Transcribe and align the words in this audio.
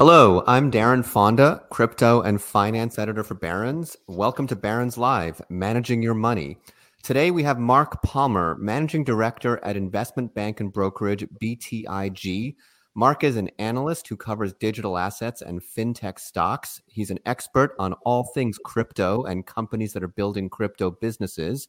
Hello, 0.00 0.42
I'm 0.46 0.70
Darren 0.70 1.04
Fonda, 1.04 1.62
crypto 1.68 2.22
and 2.22 2.40
finance 2.40 2.98
editor 2.98 3.22
for 3.22 3.34
Barron's. 3.34 3.98
Welcome 4.08 4.46
to 4.46 4.56
Barron's 4.56 4.96
Live, 4.96 5.42
Managing 5.50 6.02
Your 6.02 6.14
Money. 6.14 6.56
Today 7.02 7.30
we 7.30 7.42
have 7.42 7.58
Mark 7.58 8.02
Palmer, 8.02 8.56
Managing 8.58 9.04
Director 9.04 9.62
at 9.62 9.76
investment 9.76 10.34
bank 10.34 10.60
and 10.60 10.72
brokerage 10.72 11.26
BTIG. 11.42 12.56
Mark 12.94 13.22
is 13.22 13.36
an 13.36 13.50
analyst 13.58 14.08
who 14.08 14.16
covers 14.16 14.54
digital 14.54 14.96
assets 14.96 15.42
and 15.42 15.60
fintech 15.60 16.18
stocks. 16.18 16.80
He's 16.86 17.10
an 17.10 17.18
expert 17.26 17.74
on 17.78 17.92
all 18.06 18.24
things 18.32 18.56
crypto 18.64 19.24
and 19.24 19.46
companies 19.46 19.92
that 19.92 20.02
are 20.02 20.08
building 20.08 20.48
crypto 20.48 20.92
businesses. 20.92 21.68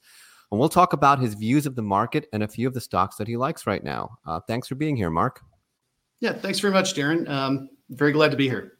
And 0.51 0.57
we'll 0.57 0.69
talk 0.69 0.93
about 0.93 1.19
his 1.19 1.33
views 1.33 1.65
of 1.65 1.75
the 1.75 1.81
market 1.81 2.27
and 2.31 2.43
a 2.43 2.47
few 2.47 2.69
of 2.69 2.73
the 2.73 2.79
stocks 2.79 3.17
that 3.17 3.27
he 3.27 3.35
likes 3.35 3.67
right 3.67 3.83
now. 3.83 4.19
Uh, 4.25 4.39
thanks 4.47 4.69
for 4.69 4.75
being 4.75 4.95
here, 4.95 5.09
Mark. 5.09 5.41
Yeah, 6.21 6.33
thanks 6.33 6.59
very 6.59 6.71
much, 6.71 6.93
Darren. 6.93 7.27
Um, 7.27 7.69
very 7.89 8.13
glad 8.13 8.31
to 8.31 8.37
be 8.37 8.47
here. 8.47 8.77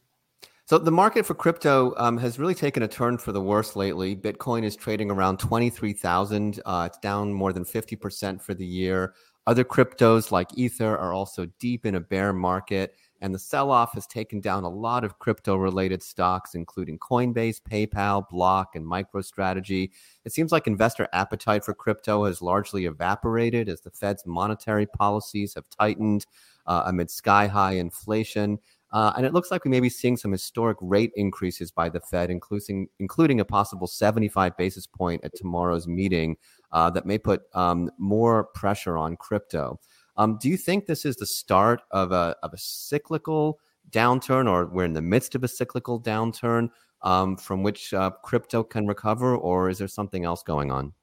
So 0.67 0.77
the 0.77 0.91
market 0.91 1.25
for 1.25 1.33
crypto 1.33 1.93
um, 1.97 2.17
has 2.19 2.39
really 2.39 2.55
taken 2.55 2.83
a 2.83 2.87
turn 2.87 3.17
for 3.17 3.33
the 3.33 3.41
worse 3.41 3.75
lately. 3.75 4.15
Bitcoin 4.15 4.63
is 4.63 4.75
trading 4.75 5.11
around 5.11 5.37
twenty 5.37 5.69
three 5.69 5.91
thousand. 5.91 6.61
Uh, 6.65 6.87
it's 6.87 6.99
down 6.99 7.33
more 7.33 7.51
than 7.51 7.65
fifty 7.65 7.97
percent 7.97 8.41
for 8.41 8.53
the 8.53 8.65
year. 8.65 9.13
Other 9.47 9.65
cryptos 9.65 10.31
like 10.31 10.55
Ether 10.55 10.97
are 10.97 11.13
also 11.13 11.47
deep 11.59 11.85
in 11.85 11.95
a 11.95 11.99
bear 11.99 12.31
market, 12.31 12.95
and 13.21 13.33
the 13.33 13.39
sell-off 13.39 13.95
has 13.95 14.05
taken 14.05 14.39
down 14.39 14.63
a 14.63 14.69
lot 14.69 15.03
of 15.03 15.17
crypto-related 15.17 16.03
stocks, 16.03 16.53
including 16.53 16.99
Coinbase, 16.99 17.59
PayPal, 17.59 18.29
Block, 18.29 18.75
and 18.75 18.85
MicroStrategy. 18.85 19.89
It 20.25 20.31
seems 20.31 20.51
like 20.51 20.67
investor 20.67 21.07
appetite 21.11 21.65
for 21.65 21.73
crypto 21.73 22.25
has 22.25 22.43
largely 22.43 22.85
evaporated 22.85 23.67
as 23.67 23.81
the 23.81 23.89
Fed's 23.89 24.27
monetary 24.27 24.85
policies 24.85 25.55
have 25.55 25.65
tightened 25.69 26.27
uh, 26.67 26.83
amid 26.85 27.09
sky-high 27.09 27.73
inflation. 27.73 28.59
Uh, 28.91 29.13
and 29.15 29.25
it 29.25 29.33
looks 29.33 29.51
like 29.51 29.63
we 29.63 29.71
may 29.71 29.79
be 29.79 29.89
seeing 29.89 30.17
some 30.17 30.31
historic 30.31 30.77
rate 30.81 31.11
increases 31.15 31.71
by 31.71 31.87
the 31.87 32.01
Fed, 32.01 32.29
including 32.29 32.87
including 32.99 33.39
a 33.39 33.45
possible 33.45 33.87
75 33.87 34.57
basis 34.57 34.85
point 34.85 35.23
at 35.23 35.35
tomorrow's 35.35 35.87
meeting 35.87 36.35
uh, 36.73 36.89
that 36.89 37.05
may 37.05 37.17
put 37.17 37.43
um, 37.53 37.89
more 37.97 38.45
pressure 38.53 38.97
on 38.97 39.15
crypto. 39.15 39.79
Um, 40.17 40.37
do 40.41 40.49
you 40.49 40.57
think 40.57 40.85
this 40.85 41.05
is 41.05 41.15
the 41.15 41.25
start 41.25 41.81
of 41.91 42.11
a 42.11 42.35
of 42.43 42.53
a 42.53 42.57
cyclical 42.57 43.59
downturn, 43.91 44.49
or 44.49 44.67
we're 44.67 44.85
in 44.85 44.93
the 44.93 45.01
midst 45.01 45.35
of 45.35 45.43
a 45.43 45.47
cyclical 45.47 46.01
downturn 46.01 46.69
um, 47.01 47.37
from 47.37 47.63
which 47.63 47.93
uh, 47.93 48.11
crypto 48.23 48.63
can 48.63 48.87
recover, 48.87 49.35
or 49.35 49.69
is 49.69 49.77
there 49.77 49.87
something 49.87 50.25
else 50.25 50.43
going 50.43 50.69
on? 50.69 50.93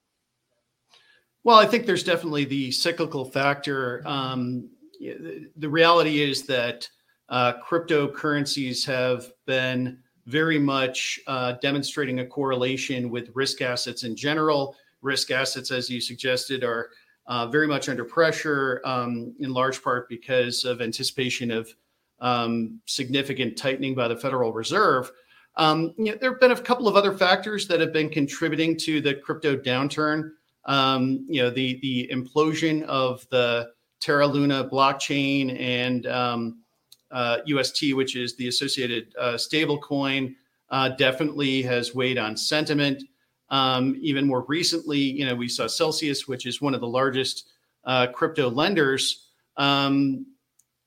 Well, 1.44 1.58
I 1.58 1.66
think 1.66 1.86
there's 1.86 2.04
definitely 2.04 2.44
the 2.44 2.70
cyclical 2.72 3.24
factor. 3.24 4.02
Um, 4.04 4.68
the 5.00 5.68
reality 5.68 6.22
is 6.22 6.42
that 6.46 6.88
uh, 7.28 7.54
cryptocurrencies 7.66 8.84
have 8.86 9.30
been 9.46 9.98
very 10.26 10.58
much 10.58 11.20
uh, 11.26 11.52
demonstrating 11.62 12.20
a 12.20 12.26
correlation 12.26 13.10
with 13.10 13.30
risk 13.34 13.62
assets 13.62 14.04
in 14.04 14.14
general. 14.14 14.76
Risk 15.00 15.30
assets, 15.30 15.70
as 15.70 15.88
you 15.88 16.00
suggested, 16.00 16.64
are 16.64 16.90
uh, 17.26 17.46
very 17.46 17.66
much 17.66 17.88
under 17.88 18.04
pressure, 18.04 18.80
um, 18.84 19.34
in 19.40 19.52
large 19.52 19.82
part 19.82 20.08
because 20.08 20.64
of 20.64 20.80
anticipation 20.80 21.50
of 21.50 21.72
um, 22.20 22.80
significant 22.86 23.56
tightening 23.56 23.94
by 23.94 24.08
the 24.08 24.16
Federal 24.16 24.52
Reserve. 24.52 25.10
Um, 25.56 25.94
you 25.98 26.12
know, 26.12 26.18
there 26.20 26.30
have 26.30 26.40
been 26.40 26.52
a 26.52 26.56
couple 26.56 26.88
of 26.88 26.96
other 26.96 27.12
factors 27.12 27.66
that 27.68 27.80
have 27.80 27.92
been 27.92 28.08
contributing 28.08 28.76
to 28.78 29.00
the 29.00 29.14
crypto 29.14 29.56
downturn. 29.56 30.30
Um, 30.64 31.26
you 31.28 31.42
know, 31.42 31.50
the 31.50 31.78
the 31.80 32.10
implosion 32.12 32.82
of 32.84 33.26
the 33.30 33.70
Terra 34.00 34.26
Luna 34.26 34.68
blockchain 34.68 35.58
and 35.58 36.06
um, 36.06 36.62
uh, 37.10 37.38
UST, 37.46 37.94
which 37.94 38.16
is 38.16 38.36
the 38.36 38.48
associated 38.48 39.12
uh, 39.18 39.34
stablecoin, 39.34 40.34
uh, 40.70 40.90
definitely 40.90 41.62
has 41.62 41.94
weighed 41.94 42.18
on 42.18 42.36
sentiment. 42.36 43.02
Um, 43.50 43.96
even 44.00 44.26
more 44.26 44.44
recently, 44.46 44.98
you 44.98 45.24
know, 45.24 45.34
we 45.34 45.48
saw 45.48 45.66
Celsius, 45.66 46.28
which 46.28 46.46
is 46.46 46.60
one 46.60 46.74
of 46.74 46.80
the 46.80 46.88
largest 46.88 47.48
uh, 47.84 48.08
crypto 48.08 48.50
lenders, 48.50 49.28
um, 49.56 50.26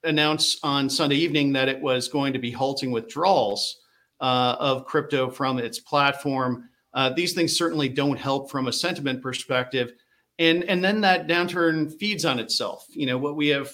announce 0.04 0.60
on 0.64 0.90
Sunday 0.90 1.16
evening 1.16 1.54
that 1.54 1.70
it 1.70 1.82
was 1.82 2.08
going 2.08 2.34
to 2.34 2.40
be 2.40 2.52
halting 2.52 2.92
withdrawals 2.92 3.82
uh, 4.20 4.56
of 4.60 4.86
crypto 4.86 5.30
from 5.30 5.58
its 5.58 5.80
platform. 5.80 6.70
Uh, 6.94 7.10
these 7.10 7.34
things 7.34 7.58
certainly 7.58 7.90
don't 7.90 8.18
help 8.18 8.52
from 8.52 8.68
a 8.68 8.74
sentiment 8.74 9.22
perspective, 9.22 9.94
and 10.40 10.64
and 10.66 10.84
then 10.84 11.02
that 11.02 11.28
downturn 11.28 11.94
feeds 11.98 12.26
on 12.26 12.40
itself. 12.40 12.86
You 12.90 13.06
know 13.06 13.18
what 13.18 13.36
we 13.36 13.48
have 13.50 13.72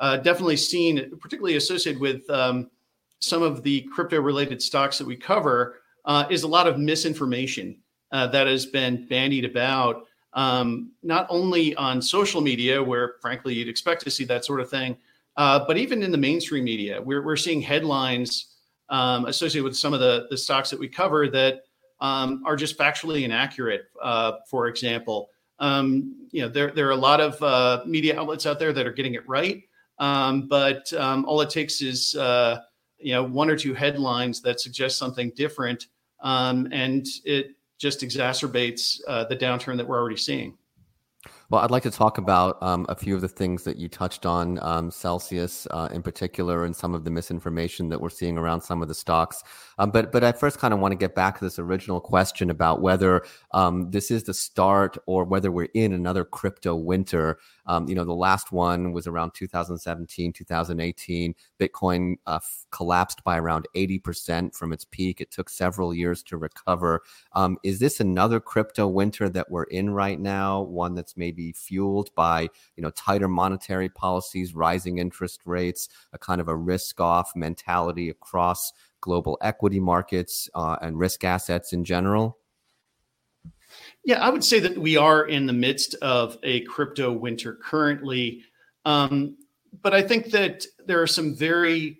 uh, 0.00 0.16
definitely 0.18 0.56
seen, 0.56 1.16
particularly 1.18 1.56
associated 1.56 2.00
with 2.00 2.28
um, 2.30 2.70
some 3.20 3.42
of 3.42 3.62
the 3.62 3.82
crypto 3.92 4.20
related 4.20 4.62
stocks 4.62 4.98
that 4.98 5.06
we 5.06 5.16
cover, 5.16 5.80
uh, 6.04 6.24
is 6.30 6.42
a 6.42 6.48
lot 6.48 6.66
of 6.66 6.78
misinformation 6.78 7.76
uh, 8.12 8.26
that 8.28 8.46
has 8.46 8.66
been 8.66 9.06
bandied 9.08 9.44
about, 9.44 10.06
um, 10.34 10.92
not 11.02 11.26
only 11.28 11.74
on 11.76 12.00
social 12.00 12.40
media, 12.40 12.82
where 12.82 13.14
frankly 13.20 13.54
you'd 13.54 13.68
expect 13.68 14.02
to 14.04 14.10
see 14.10 14.24
that 14.24 14.44
sort 14.44 14.60
of 14.60 14.70
thing, 14.70 14.96
uh, 15.36 15.64
but 15.66 15.76
even 15.76 16.02
in 16.02 16.10
the 16.10 16.18
mainstream 16.18 16.64
media. 16.64 17.00
We're, 17.02 17.24
we're 17.24 17.36
seeing 17.36 17.60
headlines 17.60 18.54
um, 18.88 19.26
associated 19.26 19.64
with 19.64 19.76
some 19.76 19.92
of 19.92 20.00
the, 20.00 20.26
the 20.30 20.36
stocks 20.36 20.70
that 20.70 20.78
we 20.78 20.88
cover 20.88 21.28
that 21.28 21.64
um, 22.00 22.42
are 22.46 22.56
just 22.56 22.78
factually 22.78 23.24
inaccurate. 23.24 23.82
Uh, 24.00 24.32
for 24.48 24.68
example, 24.68 25.30
um, 25.58 26.14
you 26.30 26.42
know, 26.42 26.48
there, 26.48 26.70
there 26.70 26.86
are 26.86 26.92
a 26.92 26.96
lot 26.96 27.20
of 27.20 27.42
uh, 27.42 27.82
media 27.86 28.18
outlets 28.18 28.46
out 28.46 28.58
there 28.58 28.72
that 28.72 28.86
are 28.86 28.92
getting 28.92 29.14
it 29.14 29.28
right. 29.28 29.62
Um, 29.98 30.46
but 30.46 30.92
um, 30.92 31.24
all 31.24 31.40
it 31.40 31.50
takes 31.50 31.82
is 31.82 32.14
uh, 32.14 32.60
you 32.98 33.12
know 33.12 33.22
one 33.22 33.50
or 33.50 33.56
two 33.56 33.74
headlines 33.74 34.40
that 34.42 34.60
suggest 34.60 34.98
something 34.98 35.32
different, 35.34 35.86
um, 36.20 36.68
and 36.70 37.06
it 37.24 37.56
just 37.78 38.00
exacerbates 38.00 39.00
uh, 39.08 39.24
the 39.24 39.36
downturn 39.36 39.76
that 39.76 39.86
we're 39.86 39.98
already 39.98 40.16
seeing. 40.16 40.56
Well, 41.50 41.62
I'd 41.62 41.70
like 41.70 41.84
to 41.84 41.90
talk 41.90 42.18
about 42.18 42.62
um, 42.62 42.84
a 42.90 42.94
few 42.94 43.14
of 43.14 43.22
the 43.22 43.28
things 43.28 43.64
that 43.64 43.78
you 43.78 43.88
touched 43.88 44.26
on, 44.26 44.58
um, 44.60 44.90
Celsius 44.90 45.66
uh, 45.70 45.88
in 45.90 46.02
particular, 46.02 46.66
and 46.66 46.76
some 46.76 46.94
of 46.94 47.04
the 47.04 47.10
misinformation 47.10 47.88
that 47.88 48.02
we're 48.02 48.10
seeing 48.10 48.36
around 48.36 48.60
some 48.60 48.82
of 48.82 48.88
the 48.88 48.94
stocks. 48.94 49.42
Um, 49.78 49.90
but 49.90 50.12
but 50.12 50.22
I 50.22 50.32
first 50.32 50.58
kind 50.58 50.74
of 50.74 50.80
want 50.80 50.92
to 50.92 50.96
get 50.96 51.14
back 51.14 51.38
to 51.38 51.44
this 51.46 51.58
original 51.58 52.02
question 52.02 52.50
about 52.50 52.82
whether 52.82 53.24
um, 53.52 53.90
this 53.92 54.10
is 54.10 54.24
the 54.24 54.34
start 54.34 54.98
or 55.06 55.24
whether 55.24 55.50
we're 55.50 55.70
in 55.72 55.94
another 55.94 56.22
crypto 56.22 56.76
winter. 56.76 57.38
Um, 57.68 57.88
you 57.88 57.94
know, 57.94 58.04
the 58.04 58.12
last 58.14 58.50
one 58.50 58.92
was 58.92 59.06
around 59.06 59.34
2017, 59.34 60.32
2018. 60.32 61.34
Bitcoin 61.60 62.14
uh, 62.26 62.36
f- 62.36 62.66
collapsed 62.70 63.22
by 63.22 63.38
around 63.38 63.68
80% 63.76 64.54
from 64.54 64.72
its 64.72 64.84
peak. 64.84 65.20
It 65.20 65.30
took 65.30 65.50
several 65.50 65.94
years 65.94 66.22
to 66.24 66.38
recover. 66.38 67.02
Um, 67.34 67.58
is 67.62 67.78
this 67.78 68.00
another 68.00 68.40
crypto 68.40 68.88
winter 68.88 69.28
that 69.28 69.50
we're 69.50 69.64
in 69.64 69.90
right 69.90 70.18
now? 70.18 70.62
One 70.62 70.94
that's 70.94 71.16
maybe 71.16 71.52
fueled 71.52 72.14
by, 72.14 72.48
you 72.76 72.82
know, 72.82 72.90
tighter 72.90 73.28
monetary 73.28 73.90
policies, 73.90 74.54
rising 74.54 74.98
interest 74.98 75.42
rates, 75.44 75.88
a 76.12 76.18
kind 76.18 76.40
of 76.40 76.48
a 76.48 76.56
risk 76.56 77.00
off 77.00 77.36
mentality 77.36 78.08
across 78.08 78.72
global 79.00 79.38
equity 79.42 79.78
markets 79.78 80.48
uh, 80.54 80.76
and 80.80 80.98
risk 80.98 81.22
assets 81.22 81.72
in 81.72 81.84
general? 81.84 82.37
Yeah, 84.08 84.24
I 84.24 84.30
would 84.30 84.42
say 84.42 84.58
that 84.60 84.78
we 84.78 84.96
are 84.96 85.26
in 85.26 85.44
the 85.44 85.52
midst 85.52 85.94
of 85.96 86.38
a 86.42 86.62
crypto 86.62 87.12
winter 87.12 87.58
currently. 87.62 88.42
Um, 88.86 89.36
but 89.82 89.92
I 89.92 90.00
think 90.00 90.30
that 90.30 90.64
there 90.86 91.02
are 91.02 91.06
some 91.06 91.34
very 91.34 91.98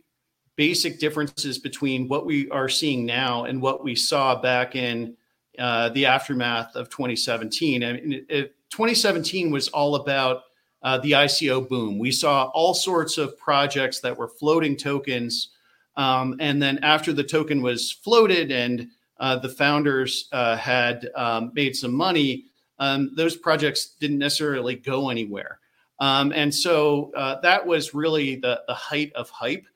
basic 0.57 1.01
differences 1.01 1.59
between 1.59 2.09
what 2.09 2.25
we 2.25 2.49
are 2.49 2.71
seeing 2.71 3.05
now 3.05 3.45
and 3.45 3.61
what 3.61 3.85
we 3.85 3.95
saw 3.95 4.41
back 4.41 4.75
in 4.75 5.19
uh, 5.59 5.91
the 5.91 6.07
aftermath 6.07 6.75
of 6.77 6.89
2017. 6.89 7.85
I 7.85 7.93
mean, 7.93 8.13
it, 8.15 8.27
it, 8.31 8.55
2017 8.71 9.51
was 9.51 9.69
all 9.69 9.97
about 9.97 10.45
uh, 10.83 10.97
the 11.01 11.13
ICO 11.13 11.69
boom. 11.69 11.99
We 11.99 12.11
saw 12.11 12.45
all 12.55 12.73
sorts 12.73 13.19
of 13.19 13.37
projects 13.37 14.01
that 14.01 14.17
were 14.17 14.29
floating 14.29 14.79
tokens. 14.79 15.51
Um, 15.95 16.37
and 16.41 16.63
then 16.63 16.79
after 16.83 17.13
the 17.13 17.23
token 17.23 17.61
was 17.61 17.93
floated 17.93 18.51
and 18.51 18.89
uh, 19.21 19.37
the 19.37 19.49
founders 19.49 20.29
uh, 20.33 20.57
had 20.57 21.09
um, 21.17 21.53
made 21.55 21.75
some 21.75 21.93
money, 21.93 22.45
um, 22.79 23.11
those 23.17 23.37
projects 23.37 23.95
didn't 24.01 24.19
necessarily 24.19 24.77
go 24.77 25.11
anywhere. 25.11 25.59
Um, 26.01 26.33
and 26.33 26.55
so 26.55 27.13
uh, 27.17 27.41
that 27.41 27.67
was 27.67 27.95
really 27.95 28.37
the, 28.37 28.63
the 28.69 28.75
height 28.75 29.13
of 29.15 29.31
hype. 29.31 29.67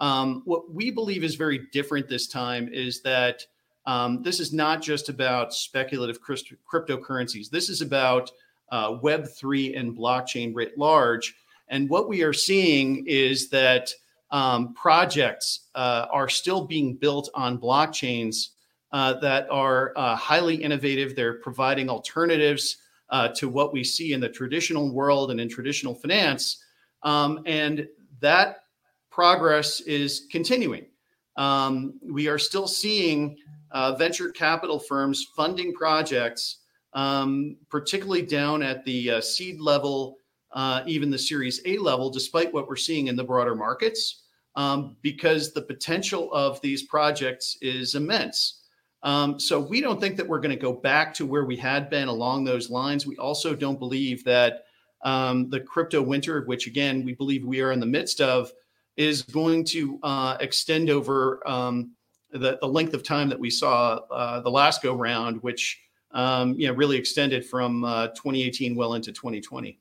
Um, 0.00 0.42
what 0.44 0.72
we 0.72 0.90
believe 0.90 1.24
is 1.24 1.34
very 1.36 1.66
different 1.72 2.08
this 2.08 2.26
time 2.26 2.68
is 2.72 3.00
that 3.02 3.44
um, 3.86 4.22
this 4.22 4.40
is 4.40 4.52
not 4.52 4.82
just 4.82 5.08
about 5.08 5.54
speculative 5.54 6.20
cryptocurrencies. 6.20 7.48
This 7.48 7.68
is 7.68 7.80
about 7.80 8.30
uh, 8.70 8.92
Web3 8.98 9.78
and 9.78 9.96
blockchain 9.96 10.54
writ 10.54 10.76
large. 10.76 11.36
And 11.68 11.88
what 11.88 12.08
we 12.08 12.22
are 12.22 12.32
seeing 12.32 13.06
is 13.06 13.48
that 13.50 13.92
um, 14.30 14.74
projects 14.74 15.68
uh, 15.74 16.06
are 16.10 16.28
still 16.28 16.66
being 16.66 16.94
built 16.94 17.30
on 17.34 17.58
blockchains 17.58 18.50
uh, 18.92 19.14
that 19.20 19.46
are 19.50 19.92
uh, 19.96 20.16
highly 20.16 20.56
innovative. 20.56 21.14
They're 21.14 21.34
providing 21.40 21.88
alternatives 21.88 22.78
uh, 23.10 23.28
to 23.36 23.48
what 23.48 23.72
we 23.72 23.84
see 23.84 24.12
in 24.12 24.20
the 24.20 24.28
traditional 24.28 24.92
world 24.92 25.30
and 25.30 25.40
in 25.40 25.48
traditional 25.48 25.94
finance. 25.94 26.64
Um, 27.02 27.40
and 27.46 27.88
that 28.20 28.64
progress 29.10 29.80
is 29.80 30.26
continuing. 30.30 30.86
Um, 31.36 31.94
we 32.02 32.28
are 32.28 32.38
still 32.38 32.66
seeing 32.66 33.36
uh, 33.70 33.94
venture 33.94 34.30
capital 34.30 34.78
firms 34.78 35.26
funding 35.36 35.72
projects, 35.72 36.58
um, 36.94 37.56
particularly 37.68 38.22
down 38.22 38.62
at 38.62 38.84
the 38.84 39.10
uh, 39.12 39.20
seed 39.20 39.60
level, 39.60 40.16
uh, 40.52 40.82
even 40.86 41.10
the 41.10 41.18
Series 41.18 41.60
A 41.66 41.78
level, 41.78 42.10
despite 42.10 42.52
what 42.52 42.66
we're 42.66 42.76
seeing 42.76 43.08
in 43.08 43.16
the 43.16 43.24
broader 43.24 43.54
markets, 43.54 44.22
um, 44.56 44.96
because 45.02 45.52
the 45.52 45.62
potential 45.62 46.32
of 46.32 46.60
these 46.60 46.82
projects 46.84 47.56
is 47.60 47.94
immense. 47.94 48.62
Um, 49.02 49.38
so 49.38 49.60
we 49.60 49.80
don't 49.80 50.00
think 50.00 50.16
that 50.16 50.26
we're 50.26 50.40
going 50.40 50.54
to 50.54 50.60
go 50.60 50.72
back 50.72 51.14
to 51.14 51.26
where 51.26 51.44
we 51.44 51.56
had 51.56 51.88
been 51.88 52.08
along 52.08 52.44
those 52.44 52.68
lines. 52.68 53.06
We 53.06 53.16
also 53.16 53.54
don't 53.54 53.78
believe 53.78 54.24
that 54.24 54.64
um, 55.04 55.48
the 55.50 55.60
crypto 55.60 56.02
winter, 56.02 56.42
which 56.46 56.66
again 56.66 57.04
we 57.04 57.14
believe 57.14 57.44
we 57.44 57.60
are 57.60 57.72
in 57.72 57.80
the 57.80 57.86
midst 57.86 58.20
of, 58.20 58.52
is 58.96 59.22
going 59.22 59.64
to 59.64 60.00
uh, 60.02 60.36
extend 60.40 60.90
over 60.90 61.46
um, 61.48 61.92
the, 62.32 62.58
the 62.60 62.66
length 62.66 62.94
of 62.94 63.02
time 63.02 63.28
that 63.28 63.38
we 63.38 63.50
saw 63.50 64.00
uh, 64.10 64.40
the 64.40 64.50
last 64.50 64.82
go 64.82 64.94
round, 64.94 65.40
which 65.42 65.80
um, 66.10 66.54
you 66.58 66.66
know 66.66 66.74
really 66.74 66.96
extended 66.96 67.46
from 67.46 67.84
uh, 67.84 68.08
2018 68.08 68.74
well 68.74 68.94
into 68.94 69.12
2020. 69.12 69.78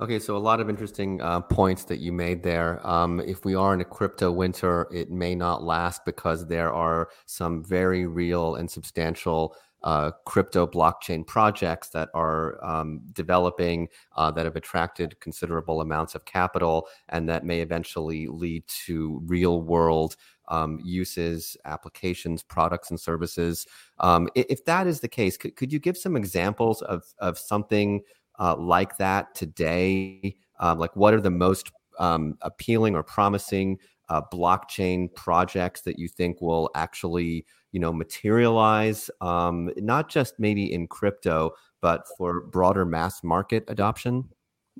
Okay, 0.00 0.20
so 0.20 0.36
a 0.36 0.38
lot 0.38 0.60
of 0.60 0.70
interesting 0.70 1.20
uh, 1.20 1.40
points 1.40 1.82
that 1.86 1.98
you 1.98 2.12
made 2.12 2.44
there. 2.44 2.86
Um, 2.86 3.18
if 3.18 3.44
we 3.44 3.56
are 3.56 3.74
in 3.74 3.80
a 3.80 3.84
crypto 3.84 4.30
winter, 4.30 4.86
it 4.92 5.10
may 5.10 5.34
not 5.34 5.64
last 5.64 6.04
because 6.04 6.46
there 6.46 6.72
are 6.72 7.08
some 7.26 7.64
very 7.64 8.06
real 8.06 8.54
and 8.54 8.70
substantial 8.70 9.56
uh, 9.82 10.12
crypto 10.24 10.68
blockchain 10.68 11.26
projects 11.26 11.88
that 11.88 12.10
are 12.14 12.64
um, 12.64 13.00
developing 13.12 13.88
uh, 14.16 14.30
that 14.30 14.44
have 14.44 14.54
attracted 14.54 15.18
considerable 15.18 15.80
amounts 15.80 16.14
of 16.14 16.24
capital 16.24 16.86
and 17.08 17.28
that 17.28 17.44
may 17.44 17.60
eventually 17.60 18.28
lead 18.28 18.62
to 18.68 19.20
real 19.26 19.62
world 19.62 20.14
um, 20.48 20.80
uses, 20.82 21.56
applications, 21.64 22.42
products, 22.42 22.90
and 22.90 22.98
services. 22.98 23.66
Um, 23.98 24.28
if 24.34 24.64
that 24.64 24.86
is 24.86 25.00
the 25.00 25.08
case, 25.08 25.36
could, 25.36 25.56
could 25.56 25.72
you 25.72 25.78
give 25.78 25.96
some 25.96 26.16
examples 26.16 26.82
of, 26.82 27.04
of 27.18 27.38
something? 27.38 28.02
Uh, 28.38 28.56
like 28.56 28.96
that 28.98 29.34
today? 29.34 30.36
Um, 30.60 30.78
like, 30.78 30.94
what 30.96 31.14
are 31.14 31.20
the 31.20 31.30
most 31.30 31.70
um, 31.98 32.36
appealing 32.42 32.94
or 32.94 33.02
promising 33.02 33.78
uh, 34.08 34.22
blockchain 34.32 35.12
projects 35.14 35.82
that 35.82 35.98
you 35.98 36.08
think 36.08 36.40
will 36.40 36.70
actually, 36.74 37.44
you 37.72 37.80
know, 37.80 37.92
materialize? 37.92 39.10
Um, 39.20 39.70
not 39.76 40.08
just 40.08 40.34
maybe 40.38 40.72
in 40.72 40.86
crypto, 40.86 41.52
but 41.80 42.04
for 42.16 42.42
broader 42.42 42.84
mass 42.84 43.22
market 43.22 43.64
adoption. 43.68 44.28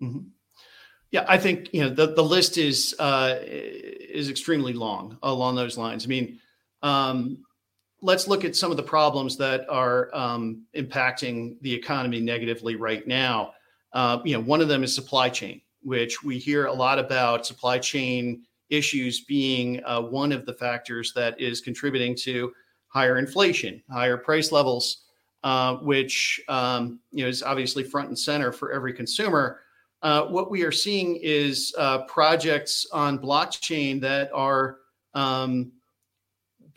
Mm-hmm. 0.02 0.28
Yeah, 1.10 1.24
I 1.26 1.38
think 1.38 1.72
you 1.72 1.82
know 1.82 1.88
the 1.88 2.12
the 2.14 2.22
list 2.22 2.58
is 2.58 2.94
uh, 2.98 3.38
is 3.42 4.28
extremely 4.28 4.74
long 4.74 5.16
along 5.22 5.56
those 5.56 5.78
lines. 5.78 6.04
I 6.04 6.08
mean, 6.08 6.38
um, 6.82 7.38
let's 8.00 8.28
look 8.28 8.44
at 8.44 8.54
some 8.56 8.70
of 8.70 8.76
the 8.76 8.82
problems 8.82 9.36
that 9.36 9.68
are 9.68 10.14
um, 10.14 10.62
impacting 10.76 11.56
the 11.62 11.72
economy 11.72 12.20
negatively 12.20 12.76
right 12.76 13.06
now. 13.06 13.52
Uh, 13.92 14.20
you 14.24 14.34
know, 14.34 14.40
one 14.40 14.60
of 14.60 14.68
them 14.68 14.84
is 14.84 14.94
supply 14.94 15.28
chain, 15.28 15.60
which 15.82 16.22
we 16.22 16.38
hear 16.38 16.66
a 16.66 16.72
lot 16.72 16.98
about 16.98 17.46
supply 17.46 17.78
chain 17.78 18.42
issues 18.70 19.22
being 19.22 19.82
uh, 19.84 20.00
one 20.00 20.30
of 20.32 20.44
the 20.46 20.52
factors 20.52 21.12
that 21.14 21.40
is 21.40 21.60
contributing 21.60 22.14
to 22.14 22.52
higher 22.88 23.18
inflation, 23.18 23.82
higher 23.90 24.16
price 24.16 24.52
levels, 24.52 25.04
uh, 25.44 25.76
which 25.76 26.40
um, 26.48 27.00
you 27.10 27.24
know 27.24 27.28
is 27.28 27.42
obviously 27.42 27.82
front 27.82 28.08
and 28.08 28.18
center 28.18 28.52
for 28.52 28.72
every 28.72 28.92
consumer. 28.92 29.60
Uh, 30.02 30.26
what 30.26 30.50
we 30.50 30.62
are 30.62 30.72
seeing 30.72 31.18
is 31.22 31.74
uh, 31.76 32.02
projects 32.04 32.86
on 32.92 33.18
blockchain 33.18 34.00
that 34.00 34.30
are 34.32 34.78
um, 35.14 35.72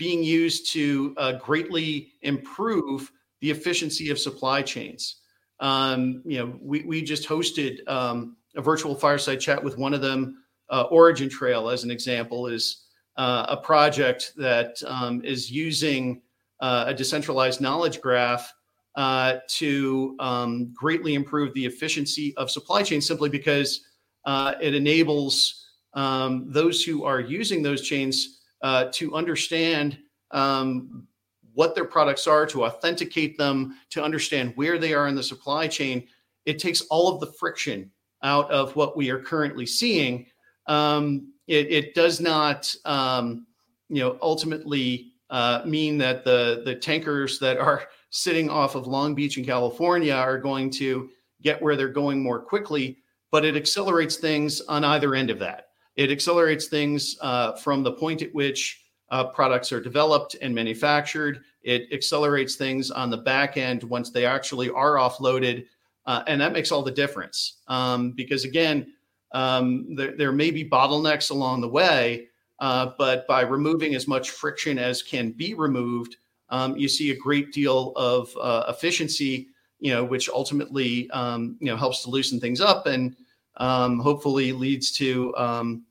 being 0.01 0.23
used 0.23 0.73
to 0.73 1.13
uh, 1.17 1.33
greatly 1.33 2.13
improve 2.23 3.11
the 3.39 3.51
efficiency 3.51 4.09
of 4.09 4.17
supply 4.17 4.59
chains. 4.59 5.17
Um, 5.59 6.23
you 6.25 6.39
know, 6.39 6.57
we, 6.59 6.81
we 6.81 7.03
just 7.03 7.29
hosted 7.29 7.87
um, 7.87 8.35
a 8.55 8.63
virtual 8.63 8.95
fireside 8.95 9.39
chat 9.39 9.63
with 9.63 9.77
one 9.77 9.93
of 9.93 10.01
them. 10.01 10.43
Uh, 10.71 10.87
OriginTrail, 10.89 11.71
as 11.71 11.83
an 11.83 11.91
example, 11.91 12.47
is 12.47 12.85
uh, 13.17 13.45
a 13.49 13.57
project 13.57 14.33
that 14.37 14.81
um, 14.87 15.23
is 15.23 15.51
using 15.51 16.23
uh, 16.61 16.85
a 16.87 16.95
decentralized 16.95 17.61
knowledge 17.61 18.01
graph 18.01 18.51
uh, 18.95 19.35
to 19.49 20.15
um, 20.19 20.73
greatly 20.73 21.13
improve 21.13 21.53
the 21.53 21.63
efficiency 21.63 22.35
of 22.37 22.49
supply 22.49 22.81
chain 22.81 23.01
simply 23.01 23.29
because 23.29 23.85
uh, 24.25 24.55
it 24.59 24.73
enables 24.73 25.67
um, 25.93 26.45
those 26.47 26.83
who 26.83 27.03
are 27.03 27.19
using 27.19 27.61
those 27.61 27.83
chains 27.83 28.40
uh, 28.61 28.85
to 28.93 29.15
understand 29.15 29.97
um, 30.31 31.07
what 31.53 31.75
their 31.75 31.85
products 31.85 32.27
are, 32.27 32.45
to 32.45 32.65
authenticate 32.65 33.37
them, 33.37 33.77
to 33.89 34.03
understand 34.03 34.53
where 34.55 34.77
they 34.77 34.93
are 34.93 35.07
in 35.07 35.15
the 35.15 35.23
supply 35.23 35.67
chain. 35.67 36.07
It 36.45 36.59
takes 36.59 36.81
all 36.81 37.13
of 37.13 37.19
the 37.19 37.33
friction 37.33 37.91
out 38.23 38.49
of 38.51 38.75
what 38.75 38.95
we 38.95 39.09
are 39.09 39.19
currently 39.19 39.65
seeing. 39.65 40.27
Um, 40.67 41.33
it, 41.47 41.71
it, 41.71 41.95
does 41.95 42.21
not, 42.21 42.73
um, 42.85 43.47
you 43.89 44.01
know, 44.01 44.17
ultimately 44.21 45.13
uh, 45.29 45.61
mean 45.65 45.97
that 45.97 46.23
the 46.23 46.61
the 46.65 46.75
tankers 46.75 47.39
that 47.39 47.57
are 47.57 47.83
sitting 48.09 48.49
off 48.49 48.75
of 48.75 48.87
Long 48.87 49.15
Beach 49.15 49.37
in 49.37 49.45
California 49.45 50.13
are 50.13 50.37
going 50.37 50.69
to 50.71 51.09
get 51.41 51.61
where 51.61 51.75
they're 51.75 51.89
going 51.89 52.21
more 52.21 52.39
quickly, 52.39 52.97
but 53.31 53.43
it 53.45 53.55
accelerates 53.55 54.17
things 54.17 54.61
on 54.61 54.83
either 54.83 55.15
end 55.15 55.29
of 55.29 55.39
that. 55.39 55.70
It 56.01 56.09
accelerates 56.09 56.65
things 56.65 57.15
uh, 57.21 57.51
from 57.51 57.83
the 57.83 57.91
point 57.91 58.23
at 58.23 58.33
which 58.33 58.85
uh, 59.11 59.25
products 59.25 59.71
are 59.71 59.79
developed 59.79 60.35
and 60.41 60.53
manufactured. 60.53 61.43
It 61.61 61.93
accelerates 61.93 62.55
things 62.55 62.89
on 62.89 63.11
the 63.11 63.17
back 63.17 63.55
end 63.55 63.83
once 63.83 64.09
they 64.09 64.25
actually 64.25 64.71
are 64.71 64.95
offloaded. 64.95 65.67
Uh, 66.07 66.23
and 66.25 66.41
that 66.41 66.53
makes 66.53 66.71
all 66.71 66.81
the 66.81 66.89
difference 66.89 67.57
um, 67.67 68.13
because, 68.13 68.45
again, 68.45 68.93
um, 69.33 69.93
there, 69.95 70.17
there, 70.17 70.31
may 70.31 70.49
be 70.49 70.67
bottlenecks 70.67 71.29
along 71.29 71.61
the 71.61 71.69
way, 71.69 72.29
uh, 72.59 72.93
but 72.97 73.27
by 73.27 73.41
removing 73.41 73.93
as 73.93 74.07
much 74.07 74.31
friction 74.31 74.79
as 74.79 75.03
can 75.03 75.29
be 75.31 75.53
removed, 75.53 76.15
um, 76.49 76.75
you 76.75 76.89
see 76.89 77.11
a 77.11 77.15
great 77.15 77.53
deal 77.53 77.93
of 77.95 78.35
uh, 78.41 78.63
efficiency, 78.69 79.49
you 79.79 79.93
know, 79.93 80.03
which 80.03 80.29
ultimately, 80.29 81.07
um, 81.11 81.57
you 81.59 81.67
know, 81.67 81.77
helps 81.77 82.01
to 82.01 82.09
loosen 82.09 82.39
things 82.39 82.59
up 82.59 82.87
and 82.87 83.15
um, 83.57 83.99
hopefully 83.99 84.51
leads 84.51 84.91
to 84.93 85.35
um, 85.37 85.85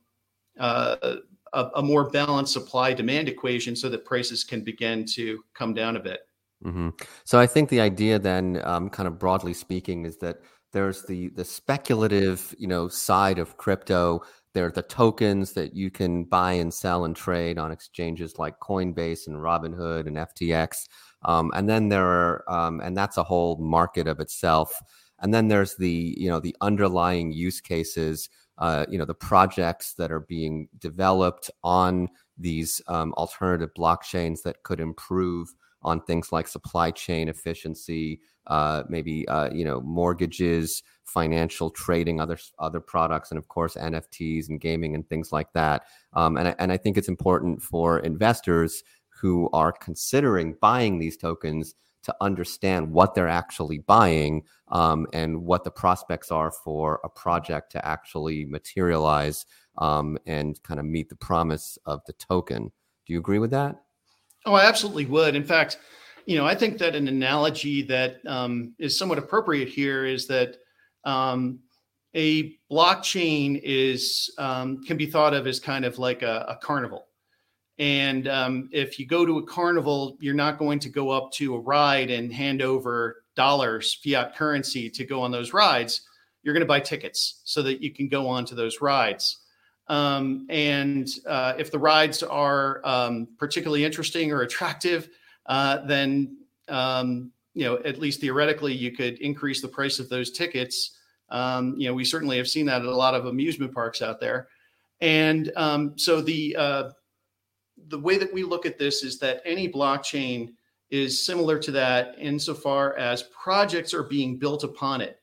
uh, 0.59 0.95
a, 1.53 1.69
a 1.75 1.81
more 1.81 2.09
balanced 2.09 2.53
supply 2.53 2.93
demand 2.93 3.27
equation 3.29 3.75
so 3.75 3.89
that 3.89 4.05
prices 4.05 4.43
can 4.43 4.63
begin 4.63 5.05
to 5.05 5.43
come 5.53 5.73
down 5.73 5.95
a 5.95 5.99
bit. 5.99 6.21
Mm-hmm. 6.63 6.89
So 7.23 7.39
I 7.39 7.47
think 7.47 7.69
the 7.69 7.81
idea 7.81 8.19
then, 8.19 8.61
um, 8.63 8.89
kind 8.89 9.07
of 9.07 9.17
broadly 9.17 9.53
speaking, 9.53 10.05
is 10.05 10.17
that 10.17 10.37
there's 10.73 11.03
the 11.03 11.29
the 11.29 11.43
speculative, 11.43 12.55
you 12.57 12.67
know, 12.67 12.87
side 12.87 13.39
of 13.39 13.57
crypto. 13.57 14.21
There 14.53 14.67
are 14.67 14.71
the 14.71 14.83
tokens 14.83 15.53
that 15.53 15.75
you 15.75 15.89
can 15.89 16.25
buy 16.25 16.53
and 16.53 16.73
sell 16.73 17.05
and 17.05 17.15
trade 17.15 17.57
on 17.57 17.71
exchanges 17.71 18.37
like 18.37 18.59
Coinbase 18.59 19.27
and 19.27 19.37
Robinhood 19.37 20.07
and 20.07 20.17
FTX. 20.17 20.87
Um, 21.23 21.51
and 21.55 21.69
then 21.69 21.87
there 21.87 22.05
are, 22.05 22.43
um, 22.49 22.81
and 22.81 22.95
that's 22.95 23.17
a 23.17 23.23
whole 23.23 23.57
market 23.57 24.07
of 24.07 24.19
itself. 24.19 24.73
And 25.19 25.33
then 25.33 25.47
there's 25.47 25.75
the, 25.75 26.15
you 26.17 26.27
know, 26.29 26.39
the 26.39 26.55
underlying 26.61 27.31
use 27.31 27.61
cases 27.61 28.29
uh, 28.57 28.85
you 28.89 28.97
know 28.97 29.05
the 29.05 29.13
projects 29.13 29.93
that 29.93 30.11
are 30.11 30.21
being 30.21 30.67
developed 30.79 31.49
on 31.63 32.07
these 32.37 32.81
um, 32.87 33.13
alternative 33.13 33.69
blockchains 33.77 34.41
that 34.43 34.63
could 34.63 34.79
improve 34.79 35.53
on 35.83 36.01
things 36.01 36.31
like 36.31 36.47
supply 36.47 36.91
chain 36.91 37.27
efficiency, 37.27 38.21
uh, 38.47 38.83
maybe 38.87 39.27
uh, 39.27 39.49
you 39.51 39.65
know 39.65 39.81
mortgages, 39.81 40.83
financial 41.05 41.69
trading, 41.69 42.19
other 42.19 42.37
other 42.59 42.79
products, 42.79 43.31
and 43.31 43.37
of 43.37 43.47
course 43.47 43.75
NFTs 43.75 44.49
and 44.49 44.59
gaming 44.59 44.95
and 44.95 45.07
things 45.07 45.31
like 45.31 45.51
that. 45.53 45.83
Um, 46.13 46.37
and 46.37 46.55
and 46.59 46.71
I 46.71 46.77
think 46.77 46.97
it's 46.97 47.09
important 47.09 47.61
for 47.61 47.99
investors 47.99 48.83
who 49.09 49.49
are 49.53 49.71
considering 49.71 50.55
buying 50.61 50.97
these 50.97 51.17
tokens 51.17 51.75
to 52.03 52.15
understand 52.21 52.91
what 52.91 53.13
they're 53.13 53.27
actually 53.27 53.79
buying 53.79 54.43
um, 54.69 55.07
and 55.13 55.43
what 55.43 55.63
the 55.63 55.71
prospects 55.71 56.31
are 56.31 56.51
for 56.51 56.99
a 57.03 57.09
project 57.09 57.71
to 57.71 57.85
actually 57.85 58.45
materialize 58.45 59.45
um, 59.77 60.17
and 60.25 60.61
kind 60.63 60.79
of 60.79 60.85
meet 60.85 61.09
the 61.09 61.15
promise 61.15 61.77
of 61.85 62.01
the 62.07 62.13
token. 62.13 62.71
Do 63.05 63.13
you 63.13 63.19
agree 63.19 63.39
with 63.39 63.51
that? 63.51 63.81
Oh, 64.45 64.53
I 64.53 64.65
absolutely 64.65 65.05
would. 65.05 65.35
In 65.35 65.43
fact, 65.43 65.77
you 66.25 66.37
know, 66.37 66.45
I 66.45 66.55
think 66.55 66.77
that 66.79 66.95
an 66.95 67.07
analogy 67.07 67.81
that 67.83 68.17
um, 68.25 68.73
is 68.79 68.97
somewhat 68.97 69.17
appropriate 69.17 69.69
here 69.69 70.05
is 70.05 70.27
that 70.27 70.57
um, 71.03 71.59
a 72.15 72.57
blockchain 72.71 73.59
is 73.63 74.33
um, 74.37 74.83
can 74.83 74.97
be 74.97 75.05
thought 75.05 75.33
of 75.33 75.47
as 75.47 75.59
kind 75.59 75.85
of 75.85 75.97
like 75.97 76.21
a, 76.21 76.45
a 76.49 76.57
carnival. 76.61 77.07
And 77.81 78.27
um, 78.27 78.69
if 78.71 78.99
you 78.99 79.07
go 79.07 79.25
to 79.25 79.39
a 79.39 79.43
carnival, 79.43 80.15
you're 80.19 80.35
not 80.35 80.59
going 80.59 80.77
to 80.81 80.89
go 80.89 81.09
up 81.09 81.31
to 81.33 81.55
a 81.55 81.59
ride 81.59 82.11
and 82.11 82.31
hand 82.31 82.61
over 82.61 83.23
dollars, 83.35 83.95
fiat 84.03 84.35
currency, 84.35 84.87
to 84.91 85.03
go 85.03 85.23
on 85.23 85.31
those 85.31 85.51
rides. 85.51 86.01
You're 86.43 86.53
going 86.53 86.61
to 86.61 86.67
buy 86.67 86.79
tickets 86.79 87.41
so 87.43 87.63
that 87.63 87.81
you 87.81 87.91
can 87.91 88.07
go 88.07 88.27
on 88.27 88.45
to 88.45 88.55
those 88.55 88.81
rides. 88.81 89.39
Um, 89.87 90.45
and 90.47 91.09
uh, 91.25 91.53
if 91.57 91.71
the 91.71 91.79
rides 91.79 92.21
are 92.21 92.81
um, 92.85 93.29
particularly 93.39 93.83
interesting 93.83 94.31
or 94.31 94.43
attractive, 94.43 95.09
uh, 95.47 95.83
then 95.87 96.37
um, 96.69 97.31
you 97.55 97.65
know 97.65 97.79
at 97.83 97.97
least 97.97 98.21
theoretically 98.21 98.73
you 98.73 98.91
could 98.91 99.17
increase 99.17 99.59
the 99.59 99.67
price 99.67 99.97
of 99.97 100.07
those 100.07 100.29
tickets. 100.29 100.99
Um, 101.29 101.73
you 101.79 101.87
know, 101.87 101.95
we 101.95 102.05
certainly 102.05 102.37
have 102.37 102.47
seen 102.47 102.67
that 102.67 102.81
at 102.81 102.87
a 102.87 102.95
lot 102.95 103.15
of 103.15 103.25
amusement 103.25 103.73
parks 103.73 104.03
out 104.03 104.19
there. 104.19 104.49
And 104.99 105.51
um, 105.55 105.97
so 105.97 106.21
the 106.21 106.55
uh, 106.55 106.89
the 107.87 107.99
way 107.99 108.17
that 108.17 108.33
we 108.33 108.43
look 108.43 108.65
at 108.65 108.77
this 108.77 109.03
is 109.03 109.19
that 109.19 109.41
any 109.45 109.71
blockchain 109.71 110.53
is 110.89 111.25
similar 111.25 111.57
to 111.59 111.71
that 111.71 112.15
insofar 112.19 112.97
as 112.97 113.23
projects 113.23 113.93
are 113.93 114.03
being 114.03 114.37
built 114.37 114.63
upon 114.63 115.01
it. 115.01 115.19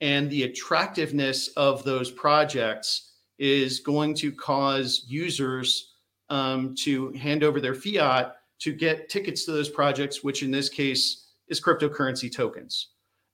And 0.00 0.30
the 0.30 0.44
attractiveness 0.44 1.48
of 1.48 1.84
those 1.84 2.10
projects 2.10 3.12
is 3.38 3.80
going 3.80 4.14
to 4.14 4.32
cause 4.32 5.04
users 5.08 5.94
um, 6.30 6.74
to 6.76 7.10
hand 7.12 7.42
over 7.42 7.60
their 7.60 7.74
fiat 7.74 8.36
to 8.60 8.72
get 8.72 9.08
tickets 9.08 9.44
to 9.44 9.52
those 9.52 9.68
projects, 9.68 10.22
which 10.22 10.42
in 10.42 10.50
this 10.50 10.68
case 10.68 11.26
is 11.48 11.60
cryptocurrency 11.60 12.32
tokens. 12.32 12.88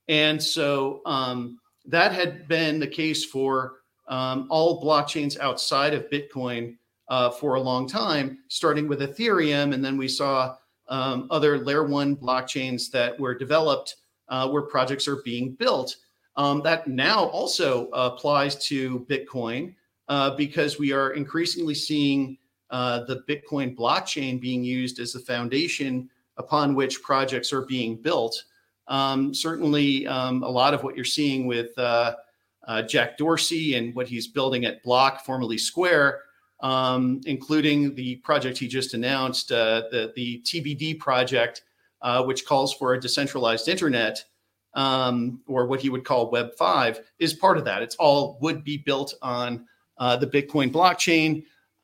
And 0.07 0.41
so 0.41 1.01
um, 1.05 1.59
that 1.85 2.11
had 2.11 2.47
been 2.47 2.79
the 2.79 2.87
case 2.87 3.25
for 3.25 3.75
um, 4.07 4.47
all 4.49 4.81
blockchains 4.81 5.37
outside 5.39 5.93
of 5.93 6.09
Bitcoin 6.09 6.77
uh, 7.09 7.29
for 7.29 7.55
a 7.55 7.61
long 7.61 7.87
time, 7.87 8.39
starting 8.47 8.87
with 8.87 9.01
Ethereum. 9.01 9.73
And 9.73 9.83
then 9.83 9.97
we 9.97 10.07
saw 10.07 10.55
um, 10.89 11.27
other 11.31 11.57
layer 11.57 11.83
one 11.83 12.15
blockchains 12.15 12.91
that 12.91 13.19
were 13.19 13.35
developed 13.35 13.95
uh, 14.29 14.49
where 14.49 14.63
projects 14.63 15.07
are 15.07 15.21
being 15.23 15.53
built. 15.53 15.97
Um, 16.35 16.61
that 16.63 16.87
now 16.87 17.25
also 17.25 17.87
applies 17.89 18.55
to 18.67 19.05
Bitcoin 19.09 19.73
uh, 20.07 20.35
because 20.35 20.77
we 20.77 20.91
are 20.91 21.11
increasingly 21.11 21.73
seeing 21.73 22.37
uh, 22.69 23.05
the 23.05 23.23
Bitcoin 23.27 23.75
blockchain 23.75 24.39
being 24.39 24.63
used 24.63 24.99
as 24.99 25.13
the 25.13 25.19
foundation 25.19 26.09
upon 26.37 26.75
which 26.75 27.01
projects 27.01 27.51
are 27.51 27.65
being 27.65 27.95
built. 27.95 28.43
Um, 28.87 29.33
certainly, 29.33 30.05
um, 30.07 30.43
a 30.43 30.49
lot 30.49 30.73
of 30.73 30.83
what 30.83 30.95
you're 30.95 31.05
seeing 31.05 31.47
with 31.47 31.77
uh, 31.77 32.15
uh, 32.67 32.83
Jack 32.83 33.17
Dorsey 33.17 33.75
and 33.75 33.95
what 33.95 34.07
he's 34.07 34.27
building 34.27 34.65
at 34.65 34.83
Block, 34.83 35.25
formerly 35.25 35.57
Square, 35.57 36.21
um, 36.61 37.21
including 37.25 37.93
the 37.95 38.15
project 38.17 38.57
he 38.57 38.67
just 38.67 38.93
announced, 38.93 39.51
uh, 39.51 39.83
the, 39.91 40.11
the 40.15 40.41
TBD 40.41 40.99
project, 40.99 41.63
uh, 42.01 42.23
which 42.23 42.45
calls 42.45 42.73
for 42.73 42.93
a 42.93 42.99
decentralized 42.99 43.67
internet, 43.67 44.23
um, 44.73 45.41
or 45.47 45.65
what 45.65 45.81
he 45.81 45.89
would 45.89 46.03
call 46.03 46.31
Web 46.31 46.53
5, 46.57 47.01
is 47.19 47.33
part 47.33 47.57
of 47.57 47.65
that. 47.65 47.81
It's 47.81 47.95
all 47.95 48.37
would 48.41 48.63
be 48.63 48.77
built 48.77 49.13
on 49.21 49.65
uh, 49.97 50.17
the 50.17 50.27
Bitcoin 50.27 50.71
blockchain. 50.71 51.43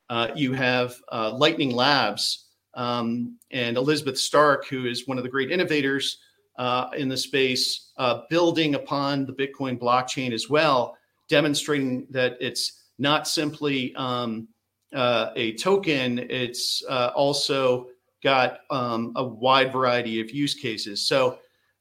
Uh, 0.10 0.30
you 0.36 0.54
have 0.54 0.96
uh, 1.12 1.32
Lightning 1.32 1.72
Labs 1.72 2.46
um, 2.76 3.38
and 3.52 3.78
Elizabeth 3.78 4.18
Stark, 4.18 4.68
who 4.68 4.86
is 4.86 5.08
one 5.08 5.18
of 5.18 5.24
the 5.24 5.30
great 5.30 5.52
innovators 5.52 6.18
uh, 6.58 6.90
in 6.96 7.10
the 7.10 7.18
space, 7.18 7.92
building 8.30 8.76
upon 8.76 9.26
the 9.26 9.34
Bitcoin 9.34 9.80
blockchain 9.80 10.34
as 10.34 10.50
well, 10.50 10.96
demonstrating 11.30 12.06
that 12.12 12.38
it's 12.40 12.84
not 13.00 13.28
simply 13.28 13.94
um, 13.96 14.48
uh, 14.94 15.32
a 15.36 15.54
token, 15.56 16.20
it's 16.30 16.84
uh, 16.90 17.12
also 17.16 17.88
got 18.24 18.60
um, 18.70 19.12
a 19.16 19.24
wide 19.24 19.72
variety 19.72 20.22
of 20.22 20.32
use 20.32 20.54
cases. 20.54 21.08
So 21.08 21.40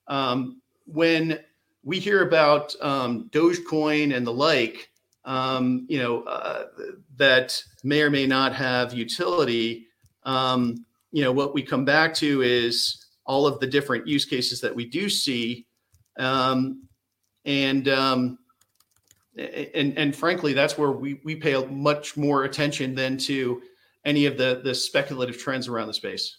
um, 0.09 0.61
when 0.87 1.39
we 1.85 1.99
hear 1.99 2.27
about 2.27 2.75
um, 2.81 3.29
Dogecoin 3.31 4.15
and 4.15 4.27
the 4.27 4.33
like, 4.33 4.91
um, 5.25 5.87
you 5.89 5.99
know, 5.99 6.23
uh, 6.25 6.67
that 7.17 7.63
may 7.85 8.03
or 8.03 8.11
may 8.11 8.27
not 8.27 8.55
have 8.55 8.93
utility, 8.93 9.87
um, 10.25 10.85
you 11.13 11.23
know, 11.23 11.33
what 11.33 11.55
we 11.55 11.63
come 11.63 11.85
back 11.85 12.15
to 12.15 12.43
is 12.43 13.07
all 13.25 13.47
of 13.47 13.61
the 13.61 13.67
different 13.67 14.07
use 14.07 14.25
cases 14.25 14.61
that 14.61 14.75
we 14.75 14.85
do 14.85 15.09
see. 15.09 15.67
Um, 16.19 16.89
and 17.45 17.89
and 19.37 19.97
and 19.97 20.15
frankly, 20.15 20.53
that's 20.53 20.77
where 20.77 20.93
we 20.93 21.21
we 21.25 21.37
pay 21.37 21.65
much 21.67 22.17
more 22.17 22.45
attention 22.45 22.95
than 22.95 23.17
to 23.19 23.63
any 24.05 24.27
of 24.27 24.37
the 24.37 24.61
the 24.63 24.75
speculative 24.75 25.39
trends 25.39 25.69
around 25.69 25.89
the 25.89 25.95
space. 25.95 26.39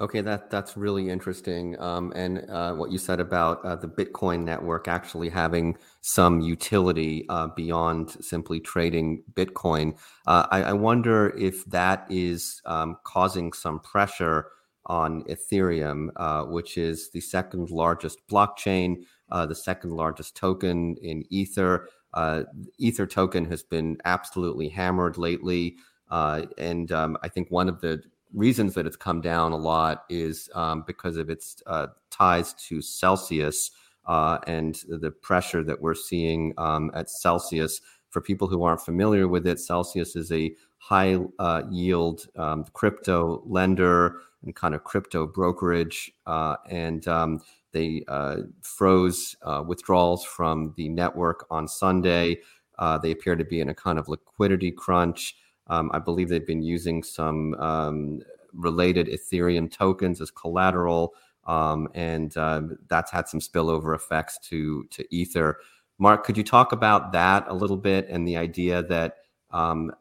Okay, 0.00 0.22
that 0.22 0.50
that's 0.50 0.76
really 0.76 1.08
interesting. 1.08 1.80
Um, 1.80 2.12
and 2.16 2.50
uh, 2.50 2.74
what 2.74 2.90
you 2.90 2.98
said 2.98 3.20
about 3.20 3.64
uh, 3.64 3.76
the 3.76 3.86
Bitcoin 3.86 4.42
network 4.42 4.88
actually 4.88 5.28
having 5.28 5.78
some 6.00 6.40
utility 6.40 7.26
uh, 7.28 7.48
beyond 7.54 8.10
simply 8.20 8.58
trading 8.58 9.22
Bitcoin, 9.34 9.96
uh, 10.26 10.46
I, 10.50 10.62
I, 10.64 10.72
wonder 10.72 11.28
if 11.38 11.64
that 11.66 12.06
is 12.10 12.60
um, 12.66 12.96
causing 13.04 13.52
some 13.52 13.78
pressure 13.78 14.48
on 14.86 15.22
Ethereum, 15.24 16.08
uh, 16.16 16.42
which 16.42 16.76
is 16.76 17.10
the 17.10 17.20
second 17.20 17.70
largest 17.70 18.18
blockchain, 18.28 19.04
uh, 19.30 19.46
the 19.46 19.54
second 19.54 19.92
largest 19.92 20.36
token 20.36 20.96
in 21.02 21.24
Ether. 21.30 21.88
Uh, 22.14 22.44
Ether 22.78 23.06
token 23.06 23.44
has 23.44 23.62
been 23.62 23.98
absolutely 24.04 24.68
hammered 24.68 25.18
lately. 25.18 25.76
Uh, 26.10 26.46
and 26.58 26.92
um, 26.92 27.18
I 27.22 27.28
think 27.28 27.50
one 27.50 27.68
of 27.68 27.80
the 27.80 28.02
reasons 28.32 28.74
that 28.74 28.86
it's 28.86 28.96
come 28.96 29.20
down 29.20 29.52
a 29.52 29.56
lot 29.56 30.04
is 30.08 30.48
um, 30.54 30.84
because 30.86 31.16
of 31.16 31.30
its 31.30 31.62
uh, 31.66 31.88
ties 32.10 32.52
to 32.54 32.80
Celsius 32.80 33.70
uh, 34.06 34.38
and 34.46 34.80
the 34.88 35.10
pressure 35.10 35.64
that 35.64 35.80
we're 35.80 35.94
seeing 35.94 36.52
um, 36.58 36.90
at 36.94 37.10
Celsius. 37.10 37.80
For 38.10 38.20
people 38.20 38.46
who 38.46 38.62
aren't 38.62 38.80
familiar 38.80 39.26
with 39.26 39.46
it, 39.46 39.58
Celsius 39.58 40.14
is 40.14 40.30
a 40.30 40.54
high 40.78 41.18
uh, 41.38 41.62
yield 41.70 42.26
um, 42.36 42.64
crypto 42.72 43.42
lender 43.44 44.20
and 44.44 44.54
kind 44.54 44.74
of 44.74 44.84
crypto 44.84 45.26
brokerage. 45.26 46.12
Uh, 46.26 46.56
and 46.68 47.08
um, 47.08 47.40
they 47.74 48.02
uh, 48.08 48.36
froze 48.62 49.36
uh, 49.42 49.62
withdrawals 49.66 50.24
from 50.24 50.72
the 50.76 50.88
network 50.88 51.46
on 51.50 51.68
Sunday. 51.68 52.38
Uh, 52.78 52.96
they 52.96 53.10
appear 53.10 53.36
to 53.36 53.44
be 53.44 53.60
in 53.60 53.68
a 53.68 53.74
kind 53.74 53.98
of 53.98 54.08
liquidity 54.08 54.70
crunch. 54.70 55.36
Um, 55.66 55.90
I 55.92 55.98
believe 55.98 56.28
they've 56.28 56.46
been 56.46 56.62
using 56.62 57.02
some 57.02 57.54
um, 57.54 58.22
related 58.54 59.08
Ethereum 59.08 59.70
tokens 59.70 60.20
as 60.20 60.30
collateral, 60.30 61.14
um, 61.46 61.88
and 61.94 62.34
um, 62.36 62.78
that's 62.88 63.10
had 63.10 63.28
some 63.28 63.40
spillover 63.40 63.94
effects 63.94 64.38
to 64.48 64.84
to 64.90 65.04
Ether. 65.14 65.58
Mark, 65.98 66.24
could 66.24 66.36
you 66.36 66.42
talk 66.44 66.72
about 66.72 67.12
that 67.12 67.44
a 67.48 67.54
little 67.54 67.76
bit 67.76 68.08
and 68.08 68.26
the 68.26 68.36
idea 68.36 68.82
that 68.82 69.18
um, 69.50 69.92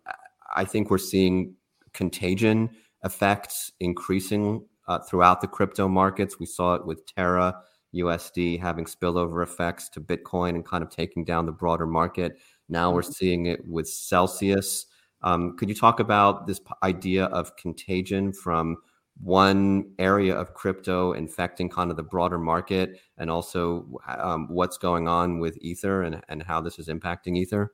I 0.55 0.65
think 0.65 0.89
we're 0.89 0.97
seeing 0.97 1.55
contagion 1.93 2.71
effects 3.03 3.71
increasing 3.79 4.65
uh, 4.87 4.99
throughout 4.99 5.41
the 5.41 5.47
crypto 5.47 5.87
markets. 5.87 6.39
We 6.39 6.45
saw 6.45 6.75
it 6.75 6.85
with 6.85 7.05
Terra 7.05 7.61
USD 7.93 8.59
having 8.59 8.85
spillover 8.85 9.43
effects 9.43 9.89
to 9.89 10.01
Bitcoin 10.01 10.49
and 10.49 10.65
kind 10.65 10.83
of 10.83 10.89
taking 10.89 11.23
down 11.23 11.45
the 11.45 11.51
broader 11.51 11.85
market. 11.85 12.39
Now 12.69 12.91
we're 12.91 13.01
mm-hmm. 13.01 13.11
seeing 13.11 13.45
it 13.45 13.67
with 13.67 13.87
Celsius. 13.87 14.87
Um, 15.21 15.55
could 15.57 15.69
you 15.69 15.75
talk 15.75 15.99
about 15.99 16.47
this 16.47 16.59
idea 16.81 17.25
of 17.25 17.55
contagion 17.55 18.33
from 18.33 18.77
one 19.21 19.91
area 19.99 20.35
of 20.35 20.53
crypto 20.53 21.13
infecting 21.13 21.69
kind 21.69 21.91
of 21.91 21.97
the 21.97 22.03
broader 22.03 22.39
market 22.39 22.99
and 23.17 23.29
also 23.29 23.85
um, 24.07 24.47
what's 24.49 24.77
going 24.77 25.07
on 25.07 25.39
with 25.39 25.57
Ether 25.61 26.01
and, 26.01 26.21
and 26.29 26.41
how 26.41 26.59
this 26.59 26.79
is 26.79 26.87
impacting 26.87 27.37
Ether? 27.37 27.73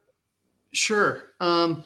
Sure. 0.74 1.24
Um, 1.40 1.84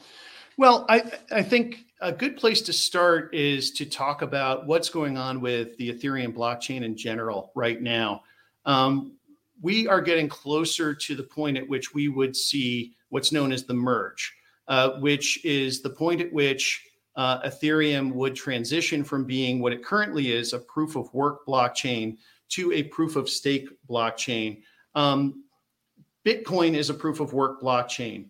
well, 0.56 0.84
I, 0.88 1.12
I 1.32 1.42
think 1.42 1.84
a 2.04 2.12
good 2.12 2.36
place 2.36 2.60
to 2.60 2.72
start 2.72 3.34
is 3.34 3.70
to 3.72 3.86
talk 3.86 4.20
about 4.20 4.66
what's 4.66 4.90
going 4.90 5.16
on 5.16 5.40
with 5.40 5.74
the 5.78 5.90
Ethereum 5.90 6.34
blockchain 6.34 6.82
in 6.82 6.94
general 6.94 7.50
right 7.54 7.80
now. 7.80 8.22
Um, 8.66 9.14
we 9.62 9.88
are 9.88 10.02
getting 10.02 10.28
closer 10.28 10.94
to 10.94 11.14
the 11.14 11.22
point 11.22 11.56
at 11.56 11.66
which 11.66 11.94
we 11.94 12.08
would 12.08 12.36
see 12.36 12.92
what's 13.08 13.32
known 13.32 13.52
as 13.52 13.64
the 13.64 13.72
merge, 13.72 14.34
uh, 14.68 15.00
which 15.00 15.42
is 15.46 15.80
the 15.80 15.88
point 15.88 16.20
at 16.20 16.30
which 16.30 16.84
uh, 17.16 17.40
Ethereum 17.40 18.12
would 18.12 18.36
transition 18.36 19.02
from 19.02 19.24
being 19.24 19.60
what 19.60 19.72
it 19.72 19.82
currently 19.82 20.30
is 20.30 20.52
a 20.52 20.58
proof 20.58 20.96
of 20.96 21.12
work 21.14 21.46
blockchain 21.46 22.18
to 22.50 22.70
a 22.72 22.82
proof 22.82 23.16
of 23.16 23.30
stake 23.30 23.66
blockchain. 23.88 24.60
Um, 24.94 25.44
Bitcoin 26.26 26.74
is 26.74 26.90
a 26.90 26.94
proof 26.94 27.20
of 27.20 27.32
work 27.32 27.62
blockchain. 27.62 28.26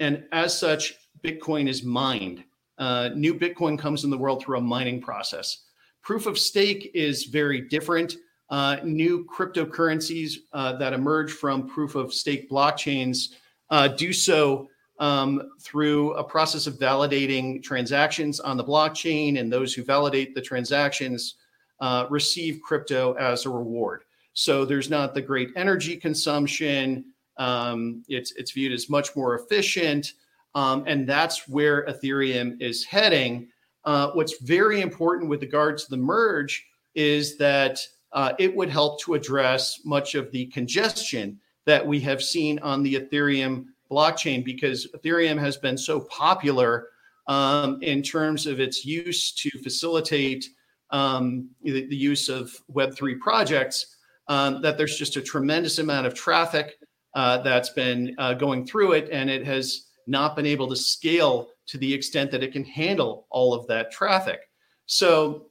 And 0.00 0.24
as 0.32 0.58
such, 0.58 0.94
Bitcoin 1.22 1.68
is 1.68 1.82
mined. 1.82 2.44
Uh, 2.78 3.10
new 3.14 3.34
Bitcoin 3.34 3.78
comes 3.78 4.04
in 4.04 4.10
the 4.10 4.18
world 4.18 4.42
through 4.42 4.58
a 4.58 4.60
mining 4.60 5.00
process. 5.00 5.64
Proof 6.02 6.26
of 6.26 6.38
stake 6.38 6.90
is 6.94 7.24
very 7.24 7.60
different. 7.60 8.16
Uh, 8.50 8.76
new 8.82 9.26
cryptocurrencies 9.26 10.36
uh, 10.52 10.72
that 10.74 10.92
emerge 10.92 11.32
from 11.32 11.68
proof 11.68 11.94
of 11.94 12.14
stake 12.14 12.48
blockchains 12.48 13.34
uh, 13.70 13.88
do 13.88 14.12
so 14.12 14.68
um, 14.98 15.50
through 15.60 16.12
a 16.14 16.24
process 16.24 16.66
of 16.66 16.74
validating 16.74 17.62
transactions 17.62 18.40
on 18.40 18.56
the 18.56 18.64
blockchain, 18.64 19.38
and 19.38 19.52
those 19.52 19.74
who 19.74 19.84
validate 19.84 20.34
the 20.34 20.40
transactions 20.40 21.34
uh, 21.80 22.06
receive 22.10 22.60
crypto 22.62 23.12
as 23.14 23.46
a 23.46 23.50
reward. 23.50 24.04
So 24.32 24.64
there's 24.64 24.90
not 24.90 25.14
the 25.14 25.22
great 25.22 25.50
energy 25.56 25.96
consumption. 25.96 27.04
Um, 27.36 28.02
it's 28.08 28.32
it's 28.32 28.52
viewed 28.52 28.72
as 28.72 28.88
much 28.88 29.14
more 29.14 29.34
efficient, 29.34 30.14
um, 30.54 30.84
and 30.86 31.08
that's 31.08 31.48
where 31.48 31.86
Ethereum 31.86 32.60
is 32.60 32.84
heading. 32.84 33.48
Uh, 33.84 34.10
what's 34.12 34.42
very 34.42 34.80
important 34.80 35.28
with 35.28 35.42
regards 35.42 35.84
to 35.84 35.90
the 35.90 35.96
merge 35.96 36.66
is 36.94 37.36
that 37.38 37.80
uh, 38.12 38.32
it 38.38 38.54
would 38.54 38.68
help 38.68 39.00
to 39.02 39.14
address 39.14 39.80
much 39.84 40.14
of 40.14 40.30
the 40.32 40.46
congestion 40.46 41.38
that 41.66 41.86
we 41.86 42.00
have 42.00 42.22
seen 42.22 42.58
on 42.60 42.82
the 42.82 42.94
Ethereum 42.94 43.66
blockchain 43.90 44.44
because 44.44 44.88
Ethereum 44.96 45.38
has 45.38 45.56
been 45.56 45.76
so 45.76 46.00
popular 46.00 46.88
um, 47.26 47.78
in 47.82 48.02
terms 48.02 48.46
of 48.46 48.58
its 48.58 48.84
use 48.84 49.32
to 49.32 49.50
facilitate 49.62 50.46
um, 50.90 51.50
the, 51.62 51.86
the, 51.86 51.96
use 51.96 52.30
of 52.30 52.50
Web3 52.72 53.18
projects 53.18 53.96
um, 54.28 54.62
that 54.62 54.78
there's 54.78 54.96
just 54.96 55.16
a 55.16 55.22
tremendous 55.22 55.78
amount 55.78 56.06
of 56.06 56.14
traffic 56.14 56.78
uh, 57.14 57.38
that's 57.42 57.68
been 57.70 58.14
uh, 58.16 58.32
going 58.32 58.66
through 58.66 58.92
it, 58.92 59.08
and 59.12 59.28
it 59.28 59.44
has 59.44 59.87
not 60.08 60.36
been 60.36 60.46
able 60.46 60.68
to 60.68 60.76
scale 60.76 61.48
to 61.66 61.78
the 61.78 61.92
extent 61.92 62.30
that 62.30 62.42
it 62.42 62.52
can 62.52 62.64
handle 62.64 63.26
all 63.30 63.52
of 63.54 63.66
that 63.66 63.90
traffic. 63.92 64.40
So, 64.86 65.46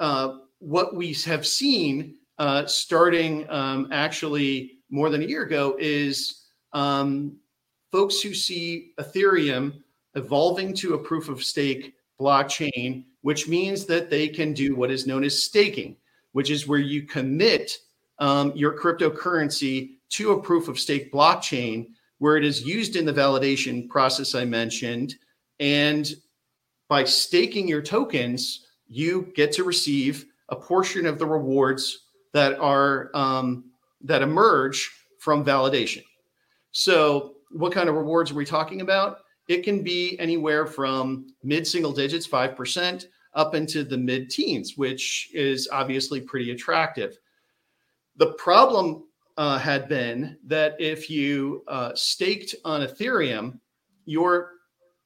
uh, 0.00 0.38
what 0.58 0.96
we 0.96 1.12
have 1.26 1.46
seen 1.46 2.16
uh, 2.38 2.66
starting 2.66 3.48
um, 3.50 3.88
actually 3.92 4.78
more 4.90 5.10
than 5.10 5.22
a 5.22 5.26
year 5.26 5.42
ago 5.42 5.76
is 5.78 6.46
um, 6.72 7.36
folks 7.92 8.20
who 8.20 8.34
see 8.34 8.92
Ethereum 8.98 9.82
evolving 10.14 10.74
to 10.74 10.94
a 10.94 10.98
proof 10.98 11.28
of 11.28 11.44
stake 11.44 11.94
blockchain, 12.20 13.04
which 13.22 13.48
means 13.48 13.84
that 13.86 14.10
they 14.10 14.28
can 14.28 14.52
do 14.52 14.74
what 14.74 14.90
is 14.90 15.06
known 15.06 15.24
as 15.24 15.44
staking, 15.44 15.96
which 16.32 16.50
is 16.50 16.66
where 16.66 16.78
you 16.78 17.02
commit 17.02 17.76
um, 18.18 18.52
your 18.54 18.78
cryptocurrency 18.78 19.96
to 20.10 20.32
a 20.32 20.42
proof 20.42 20.68
of 20.68 20.78
stake 20.78 21.12
blockchain 21.12 21.88
where 22.24 22.38
it 22.38 22.44
is 22.44 22.64
used 22.64 22.96
in 22.96 23.04
the 23.04 23.12
validation 23.12 23.86
process 23.86 24.34
I 24.34 24.46
mentioned. 24.46 25.14
And 25.60 26.10
by 26.88 27.04
staking 27.04 27.68
your 27.68 27.82
tokens, 27.82 28.66
you 28.88 29.30
get 29.36 29.52
to 29.52 29.62
receive 29.62 30.24
a 30.48 30.56
portion 30.56 31.04
of 31.04 31.18
the 31.18 31.26
rewards 31.26 32.06
that 32.32 32.58
are 32.58 33.10
um, 33.12 33.66
that 34.00 34.22
emerge 34.22 34.90
from 35.18 35.44
validation. 35.44 36.02
So 36.70 37.34
what 37.50 37.74
kind 37.74 37.90
of 37.90 37.94
rewards 37.94 38.30
are 38.30 38.36
we 38.36 38.46
talking 38.46 38.80
about? 38.80 39.18
It 39.48 39.62
can 39.62 39.82
be 39.82 40.18
anywhere 40.18 40.64
from 40.64 41.26
mid 41.42 41.66
single 41.66 41.92
digits, 41.92 42.26
5%, 42.26 43.04
up 43.34 43.54
into 43.54 43.84
the 43.84 43.98
mid 43.98 44.30
teens, 44.30 44.78
which 44.78 45.28
is 45.34 45.68
obviously 45.70 46.22
pretty 46.22 46.52
attractive. 46.52 47.18
The 48.16 48.32
problem 48.38 49.04
uh, 49.36 49.58
had 49.58 49.88
been 49.88 50.38
that 50.44 50.76
if 50.80 51.10
you 51.10 51.64
uh, 51.68 51.92
staked 51.94 52.54
on 52.64 52.82
Ethereum, 52.82 53.58
your 54.04 54.52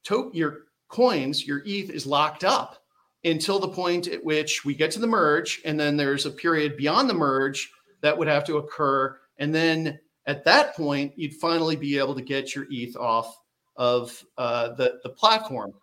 to- 0.03 0.31
your 0.33 0.65
coins, 0.87 1.45
your 1.45 1.61
ETH 1.65 1.89
is 1.89 2.05
locked 2.05 2.43
up 2.43 2.83
until 3.23 3.59
the 3.59 3.67
point 3.67 4.07
at 4.07 4.23
which 4.23 4.63
we 4.65 4.73
get 4.73 4.91
to 4.91 4.99
the 4.99 5.07
merge, 5.07 5.61
and 5.65 5.79
then 5.79 5.97
there's 5.97 6.25
a 6.25 6.31
period 6.31 6.77
beyond 6.77 7.09
the 7.09 7.13
merge 7.13 7.69
that 8.01 8.17
would 8.17 8.27
have 8.27 8.45
to 8.45 8.57
occur, 8.57 9.17
and 9.37 9.53
then 9.53 9.99
at 10.29 10.43
that 10.45 10.75
point, 10.75 11.11
you'd 11.15 11.33
finally 11.33 11.75
be 11.75 11.97
able 11.97 12.13
to 12.13 12.21
get 12.21 12.53
your 12.53 12.67
ETH 12.69 12.95
off 12.95 13.35
of 13.77 14.23
uh, 14.37 14.75
the, 14.75 14.99
the 15.01 15.09
platform. 15.09 15.73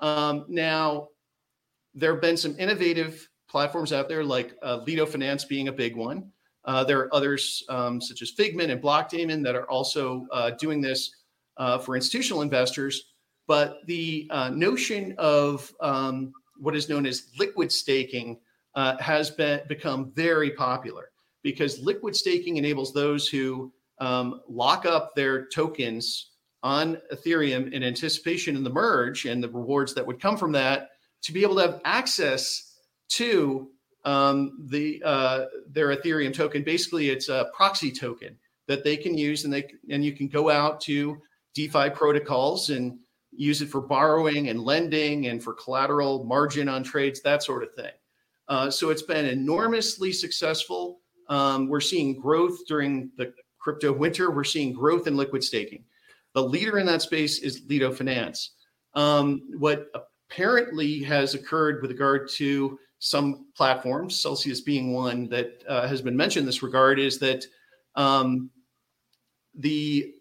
Um, 0.00 0.44
now, 0.48 1.06
there 1.94 2.12
have 2.12 2.20
been 2.20 2.36
some 2.36 2.56
innovative 2.58 3.28
platforms 3.48 3.92
out 3.92 4.08
there, 4.08 4.24
like 4.24 4.56
uh, 4.60 4.78
Lido 4.84 5.06
Finance 5.06 5.44
being 5.44 5.68
a 5.68 5.72
big 5.72 5.94
one. 5.94 6.31
Uh, 6.64 6.84
there 6.84 7.00
are 7.00 7.14
others 7.14 7.64
um, 7.68 8.00
such 8.00 8.22
as 8.22 8.30
Figment 8.30 8.70
and 8.70 8.80
Blockdaemon 8.80 9.42
that 9.44 9.54
are 9.54 9.68
also 9.70 10.26
uh, 10.32 10.50
doing 10.50 10.80
this 10.80 11.10
uh, 11.56 11.78
for 11.78 11.96
institutional 11.96 12.42
investors. 12.42 13.12
But 13.46 13.78
the 13.86 14.28
uh, 14.30 14.50
notion 14.50 15.14
of 15.18 15.72
um, 15.80 16.32
what 16.58 16.76
is 16.76 16.88
known 16.88 17.06
as 17.06 17.28
liquid 17.38 17.72
staking 17.72 18.38
uh, 18.74 18.96
has 18.98 19.30
been 19.30 19.60
become 19.68 20.12
very 20.14 20.52
popular 20.52 21.10
because 21.42 21.80
liquid 21.80 22.14
staking 22.14 22.56
enables 22.56 22.92
those 22.92 23.28
who 23.28 23.72
um, 23.98 24.40
lock 24.48 24.86
up 24.86 25.14
their 25.14 25.46
tokens 25.46 26.30
on 26.62 26.98
Ethereum 27.12 27.72
in 27.72 27.82
anticipation 27.82 28.56
in 28.56 28.62
the 28.62 28.70
merge 28.70 29.26
and 29.26 29.42
the 29.42 29.48
rewards 29.48 29.92
that 29.94 30.06
would 30.06 30.20
come 30.20 30.36
from 30.36 30.52
that 30.52 30.90
to 31.22 31.32
be 31.32 31.42
able 31.42 31.56
to 31.56 31.62
have 31.62 31.80
access 31.84 32.76
to 33.08 33.68
um, 34.04 34.58
the 34.68 35.02
uh, 35.04 35.44
their 35.68 35.94
Ethereum 35.96 36.34
token. 36.34 36.62
Basically, 36.62 37.10
it's 37.10 37.28
a 37.28 37.50
proxy 37.54 37.92
token 37.92 38.36
that 38.68 38.84
they 38.84 38.96
can 38.96 39.16
use, 39.16 39.44
and 39.44 39.52
they 39.52 39.66
and 39.90 40.04
you 40.04 40.12
can 40.12 40.28
go 40.28 40.50
out 40.50 40.80
to 40.82 41.20
DeFi 41.54 41.90
protocols 41.90 42.70
and 42.70 42.98
use 43.32 43.62
it 43.62 43.68
for 43.68 43.80
borrowing 43.80 44.48
and 44.48 44.60
lending 44.60 45.26
and 45.26 45.42
for 45.42 45.54
collateral 45.54 46.24
margin 46.24 46.68
on 46.68 46.82
trades, 46.82 47.22
that 47.22 47.42
sort 47.42 47.62
of 47.62 47.74
thing. 47.74 47.92
Uh, 48.48 48.70
so 48.70 48.90
it's 48.90 49.02
been 49.02 49.24
enormously 49.24 50.12
successful. 50.12 51.00
Um, 51.28 51.68
we're 51.68 51.80
seeing 51.80 52.20
growth 52.20 52.58
during 52.66 53.10
the 53.16 53.32
crypto 53.58 53.92
winter, 53.92 54.30
we're 54.30 54.44
seeing 54.44 54.72
growth 54.72 55.06
in 55.06 55.16
liquid 55.16 55.42
staking. 55.42 55.84
The 56.34 56.42
leader 56.42 56.78
in 56.78 56.86
that 56.86 57.02
space 57.02 57.38
is 57.38 57.62
Lido 57.68 57.92
Finance. 57.92 58.52
Um, 58.94 59.42
what 59.58 59.86
apparently 60.30 61.02
has 61.04 61.34
occurred 61.34 61.80
with 61.80 61.90
regard 61.90 62.28
to 62.30 62.78
some 63.04 63.46
platforms, 63.56 64.22
Celsius 64.22 64.60
being 64.60 64.92
one 64.92 65.28
that 65.28 65.64
uh, 65.66 65.88
has 65.88 66.00
been 66.00 66.16
mentioned 66.16 66.42
in 66.42 66.46
this 66.46 66.62
regard, 66.62 67.00
is 67.00 67.18
that 67.18 67.44
um, 67.96 68.48
the 69.56 70.14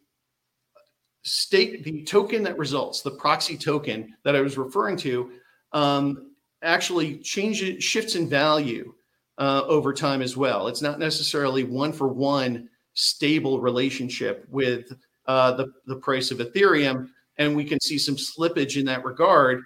state, 1.22 1.84
the 1.84 2.04
token 2.04 2.42
that 2.42 2.58
results, 2.58 3.04
the 3.04 3.12
proxy 3.12 3.56
token 3.56 4.16
that 4.24 4.36
I 4.36 4.42
was 4.42 4.58
referring 4.58 4.98
to, 4.98 5.30
um, 5.74 6.32
actually 6.64 7.20
changes, 7.20 7.84
shifts 7.84 8.16
in 8.16 8.28
value 8.28 8.96
uh, 9.38 9.62
over 9.68 9.94
time 9.94 10.24
as 10.24 10.36
well. 10.36 10.68
It's 10.68 10.82
not 10.82 10.98
necessarily 10.98 11.64
one 11.64 11.94
for 11.94 12.08
one 12.08 12.68
stable 12.96 13.62
relationship 13.62 14.44
with 14.50 14.92
uh, 15.28 15.52
the, 15.52 15.72
the 15.86 15.98
price 15.98 16.32
of 16.32 16.40
Ethereum. 16.40 17.10
And 17.38 17.56
we 17.56 17.64
can 17.64 17.80
see 17.80 18.00
some 18.00 18.16
slippage 18.16 18.76
in 18.76 18.86
that 18.88 19.06
regard. 19.06 19.62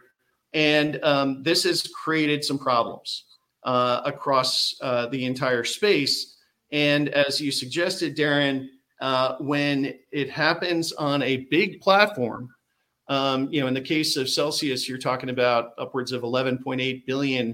And 0.55 0.99
um, 1.03 1.43
this 1.43 1.63
has 1.65 1.87
created 2.03 2.43
some 2.43 2.57
problems 2.57 3.25
uh, 3.63 4.01
across 4.05 4.73
uh, 4.81 5.05
the 5.07 5.25
entire 5.25 5.63
space. 5.63 6.37
And 6.71 7.09
as 7.09 7.39
you 7.39 7.51
suggested, 7.51 8.17
Darren, 8.17 8.69
uh, 9.01 9.35
when 9.39 9.93
it 10.11 10.31
happens 10.31 10.91
on 10.93 11.21
a 11.21 11.45
big 11.51 11.79
platform, 11.81 12.49
um, 13.07 13.47
you 13.51 13.61
know, 13.61 13.67
in 13.67 13.75
the 13.75 13.81
case 13.81 14.17
of 14.17 14.27
Celsius, 14.27 14.89
you're 14.89 14.97
talking 14.97 15.29
about 15.29 15.73
upwards 15.77 16.11
of 16.11 16.23
11.8 16.23 17.05
billion 17.05 17.53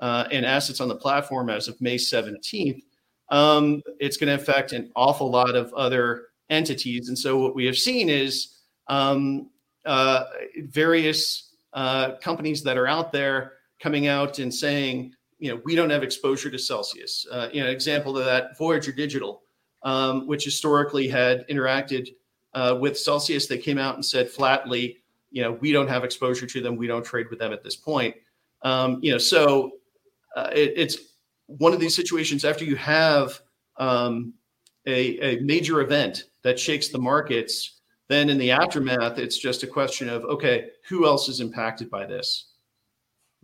uh, 0.00 0.26
in 0.30 0.44
assets 0.44 0.82
on 0.82 0.88
the 0.88 0.96
platform 0.96 1.48
as 1.48 1.68
of 1.68 1.80
May 1.80 1.96
17th 1.96 2.82
um, 3.30 3.82
it's 3.98 4.16
going 4.16 4.28
to 4.28 4.42
affect 4.42 4.72
an 4.72 4.90
awful 4.96 5.30
lot 5.30 5.54
of 5.54 5.72
other 5.74 6.26
entities. 6.50 7.08
And 7.08 7.18
so 7.18 7.38
what 7.38 7.54
we 7.54 7.64
have 7.66 7.76
seen 7.76 8.08
is 8.08 8.58
um, 8.88 9.50
uh, 9.86 10.24
various 10.64 11.49
uh, 11.72 12.12
companies 12.16 12.62
that 12.62 12.76
are 12.76 12.86
out 12.86 13.12
there 13.12 13.52
coming 13.80 14.06
out 14.06 14.38
and 14.38 14.52
saying, 14.52 15.14
you 15.38 15.50
know, 15.50 15.60
we 15.64 15.74
don't 15.74 15.90
have 15.90 16.02
exposure 16.02 16.50
to 16.50 16.58
Celsius. 16.58 17.26
Uh, 17.30 17.48
you 17.52 17.62
know, 17.62 17.68
example 17.68 18.18
of 18.18 18.24
that, 18.24 18.56
Voyager 18.58 18.92
Digital, 18.92 19.42
um, 19.82 20.26
which 20.26 20.44
historically 20.44 21.08
had 21.08 21.46
interacted 21.48 22.14
uh, 22.54 22.76
with 22.78 22.98
Celsius, 22.98 23.46
they 23.46 23.58
came 23.58 23.78
out 23.78 23.94
and 23.94 24.04
said 24.04 24.28
flatly, 24.28 24.98
you 25.30 25.42
know, 25.42 25.52
we 25.52 25.72
don't 25.72 25.88
have 25.88 26.04
exposure 26.04 26.46
to 26.46 26.60
them. 26.60 26.76
We 26.76 26.86
don't 26.86 27.04
trade 27.04 27.30
with 27.30 27.38
them 27.38 27.52
at 27.52 27.62
this 27.62 27.76
point. 27.76 28.16
Um, 28.62 28.98
you 29.02 29.12
know, 29.12 29.18
so 29.18 29.72
uh, 30.36 30.50
it, 30.52 30.72
it's 30.76 30.98
one 31.46 31.72
of 31.72 31.80
these 31.80 31.94
situations 31.94 32.44
after 32.44 32.64
you 32.64 32.76
have 32.76 33.40
um, 33.76 34.34
a, 34.86 35.36
a 35.36 35.40
major 35.40 35.80
event 35.80 36.24
that 36.42 36.58
shakes 36.58 36.88
the 36.88 36.98
markets, 36.98 37.79
then 38.10 38.28
in 38.28 38.38
the 38.38 38.50
aftermath, 38.50 39.18
it's 39.18 39.38
just 39.38 39.62
a 39.62 39.66
question 39.66 40.08
of 40.08 40.24
okay, 40.24 40.70
who 40.88 41.06
else 41.06 41.28
is 41.28 41.40
impacted 41.40 41.88
by 41.88 42.06
this? 42.06 42.52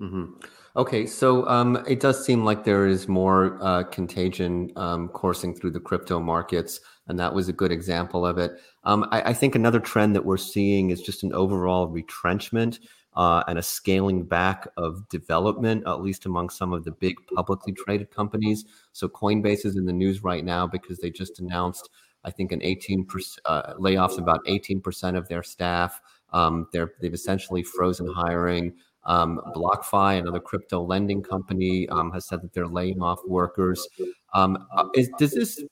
Mm-hmm. 0.00 0.44
Okay, 0.76 1.06
so 1.06 1.48
um, 1.48 1.82
it 1.88 2.00
does 2.00 2.22
seem 2.22 2.44
like 2.44 2.64
there 2.64 2.86
is 2.86 3.08
more 3.08 3.58
uh, 3.62 3.84
contagion 3.84 4.70
um, 4.76 5.08
coursing 5.08 5.54
through 5.54 5.70
the 5.70 5.80
crypto 5.80 6.20
markets, 6.20 6.80
and 7.06 7.18
that 7.18 7.32
was 7.32 7.48
a 7.48 7.52
good 7.52 7.72
example 7.72 8.26
of 8.26 8.36
it. 8.36 8.60
Um, 8.84 9.08
I, 9.10 9.30
I, 9.30 9.32
think 9.32 9.54
another 9.54 9.80
trend 9.80 10.14
that 10.14 10.26
we're 10.26 10.36
seeing 10.36 10.90
is 10.90 11.00
just 11.00 11.22
an 11.22 11.32
overall 11.32 11.86
retrenchment 11.86 12.80
uh, 13.16 13.42
and 13.48 13.58
a 13.58 13.62
scaling 13.62 14.24
back 14.24 14.68
of 14.76 15.08
development, 15.08 15.84
at 15.86 16.02
least 16.02 16.26
among 16.26 16.50
some 16.50 16.74
of 16.74 16.84
the 16.84 16.92
big 16.92 17.14
publicly 17.34 17.72
traded 17.72 18.10
companies. 18.10 18.66
So 18.92 19.08
Coinbase 19.08 19.64
is 19.64 19.76
in 19.76 19.86
the 19.86 19.92
news 19.92 20.22
right 20.22 20.44
now 20.44 20.66
because 20.66 20.98
they 20.98 21.10
just 21.10 21.40
announced, 21.40 21.88
I 22.26 22.30
think, 22.30 22.52
an 22.52 22.60
18% 22.60 23.38
uh, 23.46 23.74
layoffs 23.74 24.18
about 24.18 24.44
18% 24.46 25.16
of 25.16 25.28
their 25.28 25.42
staff. 25.42 26.00
Um, 26.32 26.66
they're, 26.72 26.92
they've 27.00 27.14
essentially 27.14 27.62
frozen 27.62 28.12
hiring. 28.12 28.74
Um, 29.04 29.40
BlockFi, 29.54 30.18
another 30.18 30.40
crypto 30.40 30.82
lending 30.82 31.22
company, 31.22 31.88
um, 31.88 32.10
has 32.10 32.26
said 32.26 32.42
that 32.42 32.52
they're 32.52 32.66
laying 32.66 33.00
off 33.00 33.20
workers. 33.24 33.88
Um, 34.34 34.66
uh, 34.76 34.86
is, 34.94 35.08
does 35.18 35.32
this 35.32 35.62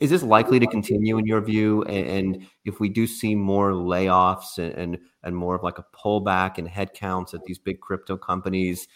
is 0.00 0.08
this 0.08 0.22
likely 0.22 0.58
to 0.58 0.66
continue 0.66 1.18
in 1.18 1.26
your 1.26 1.42
view? 1.42 1.82
And, 1.84 2.08
and 2.08 2.46
if 2.64 2.80
we 2.80 2.88
do 2.88 3.06
see 3.06 3.34
more 3.34 3.72
layoffs 3.72 4.56
and, 4.56 4.74
and, 4.74 4.98
and 5.22 5.36
more 5.36 5.54
of 5.54 5.62
like 5.62 5.78
a 5.78 5.84
pullback 5.94 6.58
in 6.58 6.66
headcounts 6.66 7.34
at 7.34 7.44
these 7.44 7.58
big 7.58 7.80
crypto 7.80 8.16
companies, 8.16 8.88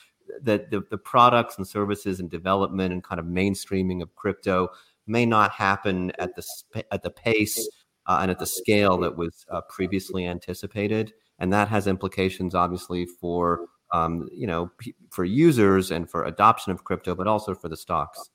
that 0.43 0.71
the, 0.71 0.83
the 0.91 0.97
products 0.97 1.59
and 1.59 1.67
services 1.67 2.21
and 2.21 2.31
development 2.31 2.93
and 2.93 3.05
kind 3.05 3.19
of 3.19 3.27
mainstreaming 3.27 4.03
of 4.03 4.15
crypto 4.15 4.69
may 5.07 5.27
not 5.27 5.51
happen 5.51 6.13
at 6.19 6.35
the 6.35 6.85
at 6.91 7.03
the 7.03 7.11
pace 7.11 7.69
uh, 8.07 8.19
and 8.23 8.31
at 8.31 8.39
the 8.39 8.47
scale 8.47 8.99
that 8.99 9.17
was 9.17 9.45
uh, 9.51 9.61
previously 9.63 10.27
anticipated. 10.27 11.13
And 11.39 11.53
that 11.53 11.69
has 11.69 11.87
implications 11.87 12.55
obviously 12.55 13.07
for 13.07 13.67
um, 13.93 14.29
you 14.33 14.47
know 14.47 14.71
p- 14.79 14.95
for 15.11 15.25
users 15.25 15.91
and 15.91 16.11
for 16.11 16.25
adoption 16.25 16.73
of 16.73 16.85
crypto 16.85 17.15
but 17.15 17.27
also 17.27 17.55
for 17.55 17.69
the 17.69 17.77
stocks. 17.77 18.31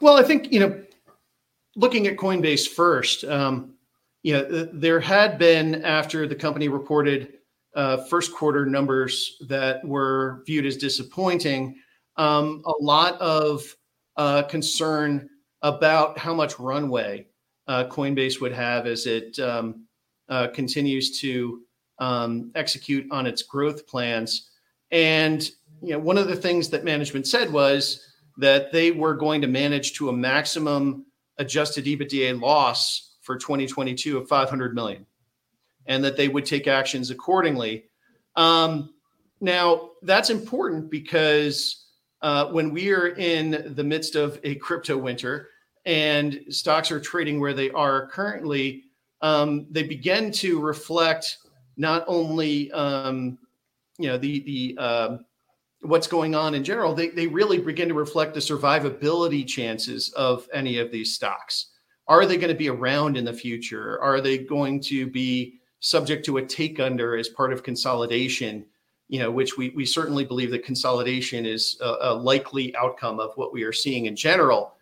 Well 0.00 0.16
i 0.16 0.22
think 0.22 0.52
you 0.52 0.60
know 0.60 0.82
looking 1.76 2.06
at 2.06 2.16
coinbase 2.16 2.68
first 2.68 3.24
um, 3.24 3.74
you 4.22 4.32
know 4.32 4.68
there 4.72 5.00
had 5.00 5.38
been 5.38 5.84
after 5.84 6.26
the 6.26 6.34
company 6.34 6.68
reported 6.68 7.34
uh, 7.74 7.98
first 8.04 8.34
quarter 8.34 8.64
numbers 8.64 9.36
that 9.48 9.84
were 9.86 10.42
viewed 10.46 10.66
as 10.66 10.76
disappointing 10.76 11.76
um, 12.16 12.62
a 12.64 12.72
lot 12.80 13.20
of 13.20 13.62
uh, 14.18 14.42
concern 14.42 15.30
about 15.62 16.18
how 16.18 16.34
much 16.34 16.58
runway 16.58 17.26
uh, 17.68 17.84
coinbase 17.84 18.40
would 18.40 18.52
have 18.52 18.86
as 18.86 19.06
it 19.06 19.38
um, 19.38 19.86
uh, 20.28 20.48
continues 20.48 21.18
to 21.20 21.62
um, 22.00 22.50
execute 22.54 23.06
on 23.10 23.26
its 23.26 23.42
growth 23.42 23.86
plans. 23.86 24.50
And 24.90 25.48
you 25.82 25.92
know, 25.92 25.98
one 25.98 26.18
of 26.18 26.28
the 26.28 26.36
things 26.36 26.68
that 26.70 26.84
management 26.84 27.26
said 27.26 27.52
was 27.52 28.04
that 28.36 28.72
they 28.72 28.90
were 28.90 29.14
going 29.14 29.40
to 29.40 29.46
manage 29.46 29.94
to 29.94 30.08
a 30.08 30.12
maximum 30.12 31.06
adjusted 31.38 31.84
EBITDA 31.84 32.40
loss 32.40 33.16
for 33.22 33.36
2022 33.36 34.18
of 34.18 34.28
500 34.28 34.74
million, 34.74 35.06
and 35.86 36.02
that 36.02 36.16
they 36.16 36.28
would 36.28 36.46
take 36.46 36.66
actions 36.66 37.10
accordingly. 37.10 37.84
Um, 38.36 38.94
now, 39.40 39.90
that's 40.02 40.30
important 40.30 40.90
because 40.90 41.87
uh, 42.22 42.46
when 42.46 42.70
we 42.70 42.90
are 42.90 43.08
in 43.08 43.72
the 43.74 43.84
midst 43.84 44.16
of 44.16 44.40
a 44.44 44.56
crypto 44.56 44.96
winter 44.96 45.48
and 45.86 46.40
stocks 46.48 46.90
are 46.90 47.00
trading 47.00 47.40
where 47.40 47.54
they 47.54 47.70
are 47.70 48.08
currently, 48.08 48.84
um, 49.22 49.66
they 49.70 49.82
begin 49.82 50.30
to 50.32 50.60
reflect 50.60 51.38
not 51.76 52.04
only 52.06 52.70
um, 52.72 53.38
you 53.98 54.08
know 54.08 54.18
the 54.18 54.40
the 54.40 54.76
uh, 54.80 55.16
what's 55.82 56.06
going 56.06 56.34
on 56.34 56.54
in 56.54 56.64
general, 56.64 56.94
they, 56.94 57.08
they 57.08 57.26
really 57.26 57.58
begin 57.58 57.88
to 57.88 57.94
reflect 57.94 58.34
the 58.34 58.40
survivability 58.40 59.46
chances 59.46 60.12
of 60.14 60.48
any 60.52 60.78
of 60.78 60.90
these 60.90 61.14
stocks. 61.14 61.70
Are 62.08 62.26
they 62.26 62.36
going 62.36 62.48
to 62.48 62.54
be 62.54 62.68
around 62.68 63.16
in 63.16 63.24
the 63.24 63.32
future? 63.32 64.00
Are 64.00 64.20
they 64.20 64.38
going 64.38 64.80
to 64.82 65.06
be 65.06 65.60
subject 65.80 66.24
to 66.24 66.38
a 66.38 66.44
take 66.44 66.80
under 66.80 67.16
as 67.16 67.28
part 67.28 67.52
of 67.52 67.62
consolidation? 67.62 68.64
You 69.08 69.20
know, 69.20 69.30
which 69.30 69.56
we, 69.56 69.70
we 69.70 69.86
certainly 69.86 70.24
believe 70.24 70.50
that 70.50 70.64
consolidation 70.64 71.46
is 71.46 71.78
a, 71.80 71.96
a 72.00 72.14
likely 72.14 72.76
outcome 72.76 73.20
of 73.20 73.32
what 73.36 73.52
we 73.52 73.62
are 73.62 73.72
seeing 73.72 74.06
in 74.06 74.14
general. 74.14 74.74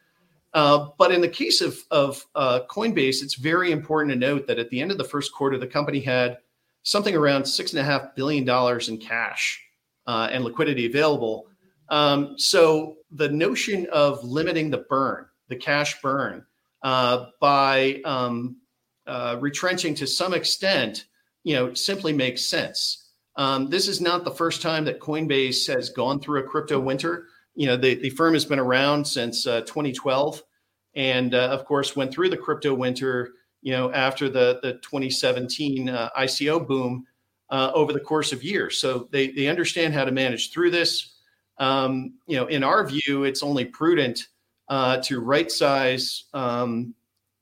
Uh, 0.53 0.89
but 0.99 1.13
in 1.13 1.21
the 1.21 1.29
case 1.29 1.61
of, 1.61 1.79
of 1.91 2.25
uh, 2.35 2.61
Coinbase, 2.69 3.23
it's 3.23 3.35
very 3.35 3.73
important 3.73 4.13
to 4.13 4.19
note 4.19 4.47
that 4.47 4.59
at 4.59 4.71
the 4.71 4.81
end 4.81 4.91
of 4.91 4.99
the 4.99 5.05
first 5.05 5.33
quarter, 5.33 5.59
the 5.59 5.67
company 5.67 6.01
had 6.01 6.39
something 6.83 7.15
around 7.15 7.45
six 7.45 7.73
and 7.73 7.81
a 7.81 7.85
half 7.85 8.15
billion 8.15 8.45
dollars 8.45 8.89
in 8.89 8.97
cash 8.97 9.63
uh, 10.07 10.29
and 10.31 10.45
liquidity 10.45 10.87
available. 10.87 11.47
Um, 11.89 12.39
so 12.39 12.97
the 13.11 13.29
notion 13.29 13.87
of 13.93 14.25
limiting 14.25 14.71
the 14.71 14.79
burn, 14.89 15.27
the 15.49 15.57
cash 15.57 16.01
burn, 16.01 16.45
uh, 16.83 17.27
by 17.41 18.01
um, 18.05 18.57
uh, 19.07 19.37
retrenching 19.41 19.95
to 19.97 20.07
some 20.07 20.33
extent, 20.33 21.07
you 21.45 21.55
know, 21.55 21.75
simply 21.75 22.13
makes 22.13 22.47
sense. 22.47 23.06
Um, 23.37 23.69
this 23.69 23.87
is 23.87 24.01
not 24.01 24.25
the 24.25 24.31
first 24.31 24.63
time 24.63 24.85
that 24.87 25.01
Coinbase 25.01 25.67
has 25.75 25.91
gone 25.91 26.21
through 26.21 26.41
a 26.41 26.47
crypto 26.47 26.81
winter 26.81 27.27
you 27.57 27.67
know, 27.67 27.77
the, 27.77 27.95
the 27.95 28.11
firm 28.11 28.35
has 28.35 28.45
been 28.45 28.59
around 28.61 29.05
since 29.07 29.47
uh, 29.47 29.63
2012 29.63 30.43
and 30.95 31.35
uh, 31.35 31.49
of 31.49 31.65
course 31.65 31.97
went 31.97 32.13
through 32.13 32.29
the 32.29 32.37
crypto 32.37 32.73
winter, 32.73 33.33
you 33.63 33.73
know, 33.73 33.91
after 33.93 34.29
the, 34.29 34.61
the 34.63 34.75
2017 34.75 35.89
uh, 35.89 36.11
ICO 36.19 36.65
boom 36.65 37.07
uh, 37.51 37.73
over 37.75 37.93
the 37.93 38.01
course 38.01 38.33
of 38.33 38.45
years. 38.45 38.79
So 38.79 39.09
they, 39.11 39.31
they 39.31 39.49
understand 39.49 39.95
how 39.95 40.05
to 40.05 40.13
manage 40.13 40.53
through 40.53 40.71
this. 40.71 41.15
Um, 41.59 42.15
you 42.27 42.37
know, 42.37 42.47
in 42.47 42.63
our 42.63 42.87
view, 42.87 43.25
it's 43.25 43.43
only 43.43 43.65
prudent 43.65 44.29
uh, 44.69 44.99
to 44.99 45.21
right 45.21 45.51
size 45.51 46.25
um, 46.35 46.95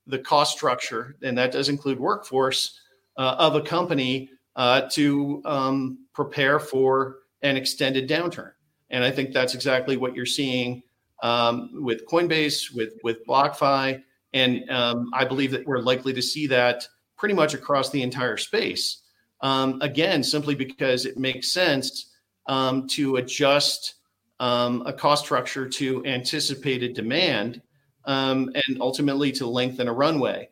the 0.07 0.21
cost 0.21 0.57
structure, 0.57 1.17
and 1.23 1.37
that 1.39 1.51
does 1.51 1.69
include 1.69 1.99
workforce 1.99 2.79
uh, 3.17 3.35
of 3.39 3.57
a 3.57 3.63
company 3.63 4.31
to 4.57 5.43
um, 5.45 6.07
prepare 6.13 6.59
for 6.59 7.19
an 7.43 7.57
extended 7.57 8.09
downturn. 8.09 8.53
And 8.91 9.05
I 9.05 9.11
think 9.11 9.33
that's 9.33 9.55
exactly 9.55 9.97
what 9.97 10.15
you're 10.15 10.27
seeing 10.27 10.83
um, 11.23 11.71
with 11.75 12.07
Coinbase, 12.07 12.75
with 12.75 12.95
with 13.03 13.27
BlockFi, 13.27 14.03
and 14.33 14.71
um, 14.71 15.11
I 15.13 15.25
believe 15.25 15.51
that 15.53 15.67
we're 15.67 15.81
likely 15.81 16.13
to 16.13 16.23
see 16.23 16.47
that 16.49 16.87
pretty 17.17 17.35
much 17.35 17.55
across 17.55 17.91
the 17.91 18.03
entire 18.03 18.37
space. 18.37 19.03
Um, 19.41 19.81
again, 19.81 20.23
simply 20.23 20.55
because 20.55 21.07
it 21.07 21.19
makes 21.19 21.53
sense 21.53 22.13
um, 22.47 22.87
to 22.89 23.17
adjust 23.17 23.95
um, 24.41 24.83
a 24.87 24.93
cost 24.93 25.25
structure 25.25 25.69
to 25.69 26.05
anticipated 26.05 26.95
demand 26.95 27.63
and 28.07 28.79
ultimately 28.81 29.33
to 29.33 29.47
lengthen 29.47 29.89
a 29.89 29.93
runway. 29.93 30.49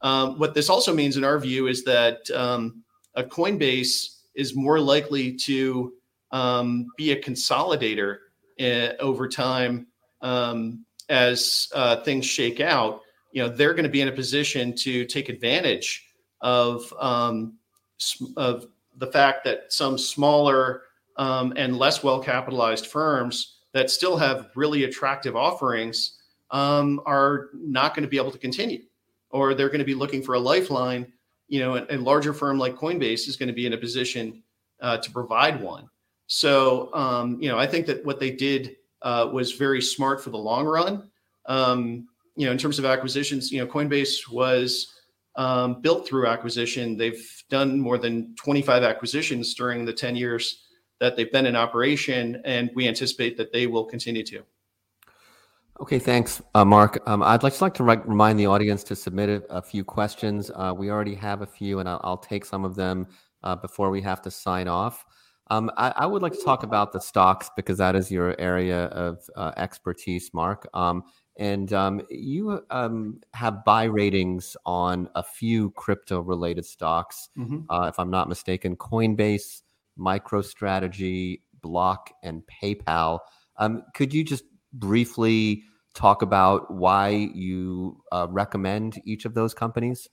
what 0.00 0.54
this 0.54 0.68
also 0.68 0.92
means, 0.92 1.16
in 1.16 1.24
our 1.24 1.38
view, 1.38 1.66
is 1.66 1.84
that 1.84 2.28
a 3.16 3.24
Coinbase 3.24 4.20
is 4.34 4.54
more 4.54 4.78
likely 4.78 5.32
to 5.32 5.94
um, 6.30 6.86
be 6.96 7.12
a 7.12 7.20
consolidator 7.20 8.18
uh, 8.60 8.92
over 9.00 9.28
time 9.28 9.86
um, 10.20 10.84
as 11.08 11.68
uh, 11.74 11.96
things 12.02 12.26
shake 12.26 12.60
out. 12.60 13.00
You 13.32 13.42
know, 13.42 13.48
they're 13.48 13.74
going 13.74 13.84
to 13.84 13.90
be 13.90 14.00
in 14.00 14.08
a 14.08 14.12
position 14.12 14.74
to 14.76 15.04
take 15.06 15.28
advantage 15.28 16.06
of 16.40 16.92
um, 17.00 17.58
of 18.36 18.66
the 18.96 19.06
fact 19.06 19.44
that 19.44 19.72
some 19.72 19.98
smaller 19.98 20.82
um, 21.16 21.52
and 21.56 21.76
less 21.78 22.02
well 22.02 22.20
capitalized 22.20 22.86
firms 22.86 23.56
that 23.72 23.90
still 23.90 24.16
have 24.16 24.50
really 24.54 24.84
attractive 24.84 25.36
offerings 25.36 26.18
um, 26.50 27.00
are 27.04 27.48
not 27.54 27.94
going 27.94 28.04
to 28.04 28.08
be 28.08 28.16
able 28.16 28.30
to 28.30 28.38
continue, 28.38 28.82
or 29.30 29.54
they're 29.54 29.68
going 29.68 29.80
to 29.80 29.84
be 29.84 29.94
looking 29.94 30.22
for 30.22 30.34
a 30.34 30.38
lifeline. 30.38 31.12
You 31.48 31.60
know, 31.60 31.76
a, 31.76 31.86
a 31.90 31.98
larger 31.98 32.32
firm 32.32 32.58
like 32.58 32.76
Coinbase 32.76 33.28
is 33.28 33.36
going 33.36 33.48
to 33.48 33.52
be 33.52 33.66
in 33.66 33.72
a 33.72 33.78
position 33.78 34.42
uh, 34.80 34.98
to 34.98 35.10
provide 35.10 35.60
one. 35.60 35.88
So, 36.26 36.92
um, 36.92 37.40
you 37.40 37.48
know, 37.48 37.58
I 37.58 37.66
think 37.66 37.86
that 37.86 38.04
what 38.04 38.18
they 38.18 38.30
did 38.30 38.76
uh, 39.02 39.30
was 39.32 39.52
very 39.52 39.80
smart 39.80 40.22
for 40.22 40.30
the 40.30 40.38
long 40.38 40.66
run. 40.66 41.10
Um, 41.46 42.08
you 42.34 42.46
know, 42.46 42.52
in 42.52 42.58
terms 42.58 42.78
of 42.78 42.84
acquisitions, 42.84 43.50
you 43.50 43.60
know, 43.60 43.66
Coinbase 43.66 44.30
was 44.30 44.92
um, 45.36 45.80
built 45.80 46.06
through 46.06 46.26
acquisition. 46.26 46.96
They've 46.96 47.24
done 47.48 47.78
more 47.78 47.98
than 47.98 48.34
25 48.36 48.82
acquisitions 48.82 49.54
during 49.54 49.84
the 49.84 49.92
10 49.92 50.16
years 50.16 50.64
that 50.98 51.16
they've 51.16 51.30
been 51.30 51.46
in 51.46 51.56
operation, 51.56 52.42
and 52.44 52.70
we 52.74 52.88
anticipate 52.88 53.36
that 53.36 53.52
they 53.52 53.66
will 53.66 53.84
continue 53.84 54.24
to. 54.24 54.42
Okay, 55.78 55.98
thanks, 55.98 56.40
uh, 56.54 56.64
Mark. 56.64 57.02
Um, 57.06 57.22
I'd 57.22 57.42
like, 57.42 57.52
just 57.52 57.60
like 57.60 57.74
to 57.74 57.84
re- 57.84 58.00
remind 58.06 58.38
the 58.38 58.46
audience 58.46 58.82
to 58.84 58.96
submit 58.96 59.28
a, 59.28 59.54
a 59.54 59.60
few 59.60 59.84
questions. 59.84 60.50
Uh, 60.54 60.72
we 60.76 60.90
already 60.90 61.14
have 61.14 61.42
a 61.42 61.46
few, 61.46 61.80
and 61.80 61.88
I'll, 61.88 62.00
I'll 62.02 62.16
take 62.16 62.46
some 62.46 62.64
of 62.64 62.74
them 62.74 63.06
uh, 63.42 63.56
before 63.56 63.90
we 63.90 64.00
have 64.00 64.22
to 64.22 64.30
sign 64.30 64.68
off. 64.68 65.04
Um, 65.48 65.70
I, 65.76 65.92
I, 65.96 66.06
would 66.06 66.22
like 66.22 66.32
to 66.32 66.42
talk 66.42 66.64
about 66.64 66.92
the 66.92 66.98
stocks 66.98 67.50
because 67.56 67.78
that 67.78 67.94
is 67.94 68.10
your 68.10 68.34
area 68.40 68.86
of 68.86 69.20
uh, 69.36 69.52
expertise, 69.56 70.30
Mark. 70.32 70.66
Um, 70.74 71.04
and 71.36 71.72
um, 71.72 72.00
you 72.10 72.64
um, 72.70 73.20
have 73.34 73.64
buy 73.64 73.84
ratings 73.84 74.56
on 74.64 75.08
a 75.14 75.22
few 75.22 75.70
crypto 75.72 76.20
related 76.20 76.64
stocks, 76.64 77.28
mm-hmm. 77.38 77.70
uh, 77.70 77.86
if 77.86 77.98
I'm 77.98 78.10
not 78.10 78.28
mistaken 78.28 78.76
Coinbase, 78.76 79.62
MicroStrategy, 79.98 81.42
Block, 81.60 82.10
and 82.22 82.42
PayPal. 82.62 83.20
Um, 83.58 83.84
could 83.94 84.12
you 84.12 84.24
just 84.24 84.44
briefly 84.78 85.64
talk 85.94 86.22
about 86.22 86.72
why 86.72 87.08
you 87.34 88.02
uh, 88.12 88.26
recommend 88.30 89.00
each 89.04 89.24
of 89.24 89.34
those 89.34 89.54
companies? 89.54 90.08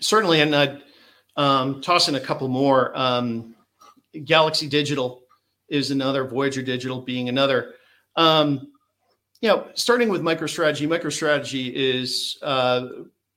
Certainly, 0.00 0.40
and 0.40 0.54
I'd 0.54 0.82
um, 1.36 1.80
toss 1.80 2.08
in 2.08 2.14
a 2.14 2.20
couple 2.20 2.48
more. 2.48 2.96
Um, 2.98 3.54
Galaxy 4.24 4.68
Digital 4.68 5.22
is 5.68 5.90
another, 5.90 6.26
Voyager 6.26 6.62
Digital 6.62 7.00
being 7.00 7.28
another. 7.28 7.74
Um, 8.16 8.72
you 9.40 9.48
know, 9.48 9.68
starting 9.74 10.08
with 10.08 10.22
MicroStrategy, 10.22 10.88
MicroStrategy 10.88 11.72
is 11.72 12.36
uh, 12.42 12.86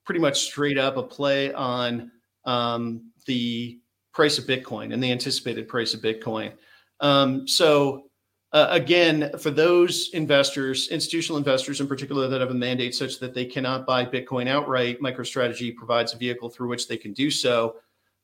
pretty 0.06 0.20
much 0.20 0.41
straight 0.41 0.78
up 0.78 0.98
a 0.98 1.04
play 1.04 1.54
on 1.54 2.12
um, 2.46 3.12
the 3.28 3.80
price 4.13 4.38
of 4.38 4.46
Bitcoin 4.46 4.94
and 4.94 5.04
the 5.04 5.12
anticipated 5.12 5.67
price 5.67 5.94
of 5.94 6.02
Bitcoin. 6.02 6.54
Um, 7.00 7.48
so, 7.48 8.10
uh, 8.54 8.68
again, 8.70 9.32
for 9.40 9.50
those 9.50 10.10
investors, 10.14 10.90
institutional 10.90 11.38
investors 11.38 11.80
in 11.80 11.88
particular, 11.88 12.28
that 12.28 12.42
have 12.42 12.52
a 12.52 12.54
mandate 12.54 12.94
such 12.94 13.18
that 13.20 13.34
they 13.34 13.46
cannot 13.46 13.86
buy 13.86 14.06
Bitcoin 14.06 14.48
outright, 14.48 15.00
MicroStrategy 15.02 15.76
provides 15.76 16.14
a 16.14 16.18
vehicle 16.18 16.50
through 16.50 16.68
which 16.68 16.88
they 16.88 16.98
can 16.98 17.14
do 17.14 17.32
so. 17.32 17.78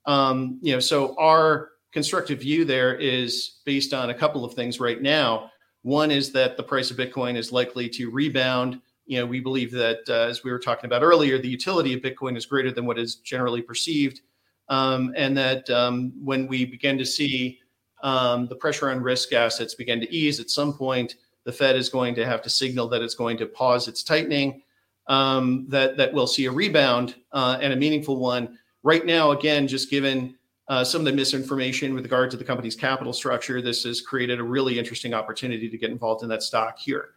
Um, 0.06 0.60
you 0.62 0.74
know, 0.74 0.80
so 0.82 1.16
our 1.18 1.70
constructive 1.94 2.42
view 2.42 2.66
there 2.66 2.96
is 2.96 3.60
based 3.66 3.94
on 3.94 4.10
a 4.10 4.14
couple 4.14 4.44
of 4.44 4.54
things 4.54 4.80
right 4.80 5.02
now. 5.02 5.50
One 5.84 6.12
is 6.12 6.34
that 6.34 6.58
the 6.58 6.64
price 6.64 6.92
of 6.92 6.98
Bitcoin 6.98 7.38
is 7.38 7.54
likely 7.54 7.88
to 7.90 8.10
rebound. 8.10 8.82
You 9.06 9.20
know, 9.20 9.26
we 9.26 9.40
believe 9.40 9.72
that, 9.72 10.00
uh, 10.10 10.28
as 10.28 10.44
we 10.44 10.52
were 10.52 10.60
talking 10.60 10.86
about 10.86 11.04
earlier, 11.04 11.38
the 11.38 11.48
utility 11.48 11.94
of 11.94 12.02
Bitcoin 12.02 12.36
is 12.36 12.46
greater 12.46 12.72
than 12.72 12.86
what 12.86 13.00
is 13.00 13.16
generally 13.16 13.62
perceived. 13.62 14.22
Um, 14.68 15.14
and 15.16 15.38
that 15.38 15.70
um, 15.70 16.12
when 16.22 16.48
we 16.48 16.66
begin 16.66 16.98
to 16.98 17.06
see 17.06 17.60
um, 18.04 18.48
the 18.48 18.56
pressure 18.56 18.90
on 18.90 19.02
risk 19.02 19.34
assets 19.34 19.74
begin 19.76 20.00
to 20.00 20.14
ease 20.14 20.40
at 20.40 20.50
some 20.50 20.74
point, 20.74 21.16
the 21.44 21.52
Fed 21.52 21.76
is 21.76 21.90
going 21.90 22.14
to 22.16 22.26
have 22.26 22.42
to 22.44 22.50
signal 22.50 22.88
that 22.90 23.02
it's 23.02 23.16
going 23.16 23.38
to 23.38 23.46
pause 23.46 23.88
its 23.88 24.04
tightening, 24.04 24.62
um, 25.08 25.66
that, 25.70 25.98
that 25.98 26.14
we'll 26.14 26.28
see 26.28 26.46
a 26.46 26.52
rebound 26.52 27.16
uh, 27.32 27.58
and 27.62 27.74
a 27.74 27.76
meaningful 27.76 28.18
one. 28.18 28.58
Right 28.84 29.06
now, 29.06 29.32
again, 29.32 29.68
just 29.68 29.90
given 29.90 30.36
uh, 30.68 30.84
some 30.84 31.02
of 31.02 31.06
the 31.06 31.14
misinformation 31.14 31.94
with 31.94 32.04
regard 32.04 32.30
to 32.32 32.38
the 32.38 32.44
company's 32.44 32.76
capital 32.76 33.14
structure. 33.14 33.62
This 33.62 33.84
has 33.84 34.02
created 34.02 34.40
a 34.40 34.44
really 34.44 34.78
interesting 34.78 35.14
opportunity 35.14 35.70
to 35.70 35.78
get 35.78 35.90
involved 35.90 36.24
in 36.24 36.30
that 36.30 36.44
stock 36.44 36.78
here. 36.78 37.12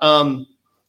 Um, 0.00 0.46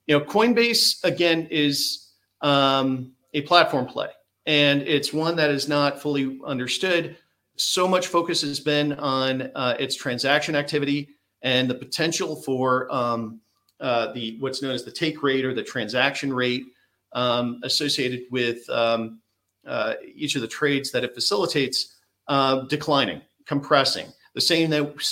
you 0.07 0.17
know, 0.17 0.25
Coinbase 0.25 1.03
again 1.03 1.47
is 1.51 2.13
um, 2.41 3.11
a 3.33 3.41
platform 3.41 3.85
play, 3.85 4.09
and 4.47 4.81
it's 4.81 5.13
one 5.13 5.35
that 5.35 5.51
is 5.51 5.67
not 5.67 6.01
fully 6.01 6.39
understood. 6.43 7.15
So 7.59 7.89
much 7.89 8.07
focus 8.07 8.39
has 8.41 8.61
been 8.61 8.93
on 8.93 9.51
uh, 9.53 9.75
its 9.77 9.93
transaction 9.93 10.55
activity 10.55 11.09
and 11.41 11.69
the 11.69 11.75
potential 11.75 12.37
for 12.37 12.87
um, 12.89 13.41
uh, 13.81 14.13
the 14.13 14.37
what's 14.39 14.61
known 14.61 14.71
as 14.71 14.85
the 14.85 14.91
take 14.91 15.21
rate 15.21 15.43
or 15.43 15.53
the 15.53 15.63
transaction 15.63 16.33
rate 16.33 16.67
um, 17.11 17.59
associated 17.63 18.21
with 18.31 18.67
um, 18.69 19.19
uh, 19.67 19.95
each 20.15 20.35
of 20.35 20.41
the 20.41 20.47
trades 20.47 20.89
that 20.91 21.03
it 21.03 21.13
facilitates 21.13 21.97
uh, 22.29 22.61
declining, 22.67 23.21
compressing, 23.45 24.07
the 24.35 24.41
same 24.41 24.71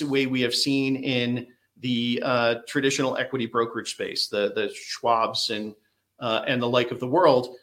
way 0.09 0.25
we 0.25 0.39
have 0.39 0.55
seen 0.55 0.95
in 0.95 1.47
the 1.81 2.21
uh, 2.23 2.55
traditional 2.65 3.17
equity 3.17 3.45
brokerage 3.45 3.91
space, 3.91 4.29
the 4.29 4.53
the 4.55 4.73
Schwabs 4.73 5.49
and 5.49 5.75
uh, 6.21 6.45
and 6.47 6.61
the 6.61 6.69
like 6.69 6.91
of 6.91 7.01
the 7.01 7.07
world, 7.07 7.57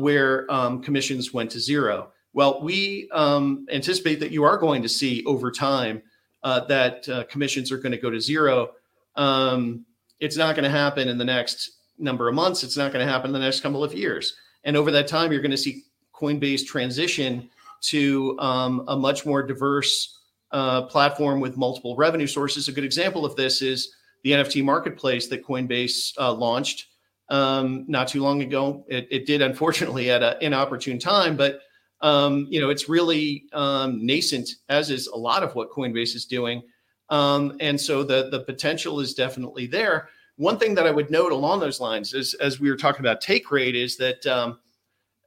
where 0.00 0.52
um, 0.52 0.82
commissions 0.82 1.32
went 1.32 1.48
to 1.52 1.60
zero. 1.60 2.10
Well, 2.36 2.60
we 2.60 3.08
um, 3.12 3.66
anticipate 3.72 4.20
that 4.20 4.30
you 4.30 4.44
are 4.44 4.58
going 4.58 4.82
to 4.82 4.90
see 4.90 5.24
over 5.24 5.50
time 5.50 6.02
uh, 6.42 6.66
that 6.66 7.08
uh, 7.08 7.24
commissions 7.24 7.72
are 7.72 7.78
going 7.78 7.92
to 7.92 7.98
go 7.98 8.10
to 8.10 8.20
zero. 8.20 8.72
Um, 9.16 9.86
it's 10.20 10.36
not 10.36 10.54
going 10.54 10.70
to 10.70 10.78
happen 10.78 11.08
in 11.08 11.16
the 11.16 11.24
next 11.24 11.78
number 11.98 12.28
of 12.28 12.34
months. 12.34 12.62
It's 12.62 12.76
not 12.76 12.92
going 12.92 13.04
to 13.04 13.10
happen 13.10 13.30
in 13.30 13.32
the 13.32 13.38
next 13.38 13.60
couple 13.60 13.82
of 13.82 13.94
years. 13.94 14.36
And 14.64 14.76
over 14.76 14.90
that 14.90 15.08
time, 15.08 15.32
you're 15.32 15.40
going 15.40 15.50
to 15.50 15.56
see 15.56 15.84
Coinbase 16.14 16.66
transition 16.66 17.48
to 17.84 18.38
um, 18.38 18.84
a 18.86 18.94
much 18.94 19.24
more 19.24 19.42
diverse 19.42 20.18
uh, 20.52 20.82
platform 20.82 21.40
with 21.40 21.56
multiple 21.56 21.96
revenue 21.96 22.26
sources. 22.26 22.68
A 22.68 22.72
good 22.72 22.84
example 22.84 23.24
of 23.24 23.34
this 23.36 23.62
is 23.62 23.94
the 24.24 24.32
NFT 24.32 24.62
marketplace 24.62 25.26
that 25.28 25.42
Coinbase 25.42 26.12
uh, 26.18 26.34
launched 26.34 26.88
um, 27.30 27.86
not 27.88 28.08
too 28.08 28.22
long 28.22 28.42
ago. 28.42 28.84
It, 28.88 29.08
it, 29.10 29.26
did, 29.26 29.40
unfortunately, 29.40 30.10
at 30.10 30.22
an 30.22 30.36
inopportune 30.42 30.98
time, 30.98 31.34
but 31.34 31.60
um, 32.00 32.46
you 32.50 32.60
know 32.60 32.70
it's 32.70 32.88
really 32.88 33.44
um, 33.52 34.04
nascent, 34.04 34.48
as 34.68 34.90
is 34.90 35.06
a 35.06 35.16
lot 35.16 35.42
of 35.42 35.54
what 35.54 35.70
Coinbase 35.70 36.14
is 36.14 36.24
doing. 36.24 36.62
Um, 37.08 37.56
and 37.60 37.80
so 37.80 38.02
the 38.02 38.28
the 38.30 38.40
potential 38.40 39.00
is 39.00 39.14
definitely 39.14 39.66
there. 39.66 40.08
One 40.36 40.58
thing 40.58 40.74
that 40.74 40.86
I 40.86 40.90
would 40.90 41.10
note 41.10 41.32
along 41.32 41.60
those 41.60 41.80
lines 41.80 42.12
is, 42.12 42.34
as 42.34 42.60
we 42.60 42.70
were 42.70 42.76
talking 42.76 43.00
about 43.00 43.20
take 43.20 43.50
rate, 43.50 43.74
is 43.74 43.96
that 43.96 44.26
um, 44.26 44.58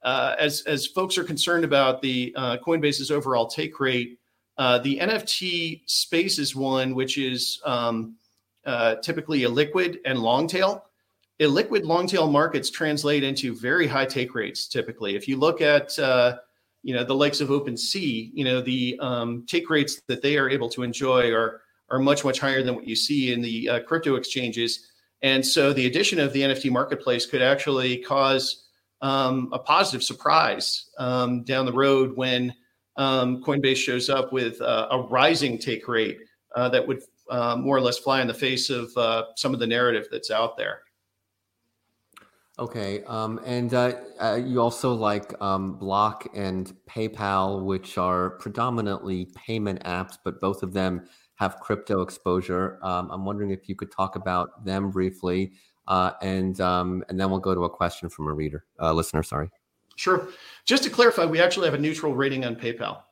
uh, 0.04 0.36
as 0.38 0.62
as 0.62 0.86
folks 0.86 1.18
are 1.18 1.24
concerned 1.24 1.64
about 1.64 2.02
the 2.02 2.34
uh, 2.36 2.58
Coinbase's 2.58 3.10
overall 3.10 3.48
take 3.48 3.80
rate, 3.80 4.20
uh, 4.58 4.78
the 4.80 5.00
NFT 5.00 5.82
space 5.88 6.38
is 6.38 6.56
one 6.56 6.94
which 6.94 7.18
is 7.18 7.62
um, 7.66 8.16
uh, 8.66 8.96
typically 8.96 9.44
a 9.44 9.50
liquid 9.50 10.00
and 10.06 10.20
long 10.20 10.48
tail. 10.48 10.86
Illiquid 11.40 11.86
long 11.86 12.06
tail 12.06 12.30
markets 12.30 12.70
translate 12.70 13.24
into 13.24 13.56
very 13.56 13.88
high 13.88 14.06
take 14.06 14.36
rates. 14.36 14.68
Typically, 14.68 15.16
if 15.16 15.26
you 15.26 15.38
look 15.38 15.62
at 15.62 15.98
uh, 15.98 16.38
you 16.84 16.94
know 16.94 17.04
the 17.04 17.16
likes 17.16 17.42
of 17.42 17.50
OpenSea, 17.50 18.32
you 18.34 18.44
know 18.44 18.62
the 18.62 18.98
um, 19.00 19.46
take 19.48 19.70
rates 19.70 20.02
that 20.08 20.22
they 20.22 20.38
are 20.38 20.50
able 20.50 20.70
to 20.70 20.84
enjoy 20.84 21.32
are 21.32 21.62
are 21.90 22.00
much 22.00 22.24
much 22.24 22.40
higher 22.40 22.64
than 22.64 22.76
what 22.76 22.88
you 22.88 22.96
see 22.96 23.34
in 23.34 23.42
the 23.42 23.70
uh, 23.70 23.80
crypto 23.82 24.16
exchanges. 24.16 24.92
And 25.22 25.46
so 25.46 25.74
the 25.74 25.86
addition 25.86 26.20
of 26.20 26.32
the 26.32 26.42
NFT 26.42 26.72
marketplace 26.72 27.26
could 27.26 27.42
actually 27.42 27.98
cause 27.98 28.68
um, 29.02 29.50
a 29.52 29.60
positive 29.60 30.04
surprise 30.04 30.90
um, 30.98 31.44
down 31.44 31.66
the 31.66 31.74
road 31.74 32.16
when 32.16 32.54
um, 32.96 33.42
Coinbase 33.44 33.78
shows 33.78 34.10
up 34.10 34.32
with 34.32 34.62
uh, 34.62 34.88
a 34.92 35.02
rising 35.02 35.58
take 35.58 35.88
rate 35.88 36.20
uh, 36.56 36.70
that 36.70 36.86
would 36.86 37.02
uh, 37.30 37.56
more 37.56 37.78
or 37.78 37.82
less 37.82 37.98
fly 37.98 38.22
in 38.22 38.28
the 38.28 38.34
face 38.34 38.70
of 38.70 38.92
uh, 38.98 39.26
some 39.36 39.54
of 39.54 39.60
the 39.60 39.68
narrative 39.68 40.08
that's 40.12 40.32
out 40.32 40.58
there. 40.58 40.82
Okay, 42.60 43.04
um, 43.06 43.40
and 43.46 43.74
uh, 43.74 43.94
uh, 44.22 44.36
you 44.36 44.60
also 44.60 44.94
like 44.94 45.34
um, 45.42 45.78
Block 45.78 46.28
and 46.36 46.74
PayPal, 46.90 47.64
which 47.64 47.98
are 47.98 48.32
predominantly 48.32 49.30
payment 49.34 49.82
apps, 49.86 50.18
but 50.26 50.42
both 50.42 50.62
of 50.62 50.74
them 50.74 51.08
have 51.36 51.62
crypto 51.62 52.02
exposure. 52.02 52.78
Um, 52.84 53.10
I'm 53.12 53.24
wondering 53.24 53.52
if 53.52 53.70
you 53.70 53.76
could 53.76 53.94
talk 53.94 54.18
about 54.18 54.66
them 54.66 54.92
briefly 54.92 55.54
uh, 55.88 56.12
and 56.22 56.60
um, 56.60 57.02
and 57.08 57.18
then 57.18 57.30
we'll 57.30 57.40
go 57.40 57.56
to 57.56 57.64
a 57.64 57.70
question 57.70 58.10
from 58.10 58.28
a 58.28 58.34
reader, 58.34 58.66
uh, 58.82 58.92
listener. 58.92 59.24
Sorry. 59.24 59.50
Sure. 59.96 60.28
Just 60.66 60.84
to 60.84 60.90
clarify, 60.90 61.26
we 61.26 61.42
actually 61.42 61.66
have 61.66 61.74
a 61.74 61.82
neutral 61.82 62.14
rating 62.14 62.44
on 62.44 62.58
PayPal 62.58 63.04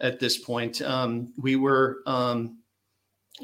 at 0.00 0.18
this 0.18 0.38
point. 0.38 0.80
Um, 0.80 1.32
we 1.36 1.56
were 1.56 1.98
um, 2.06 2.58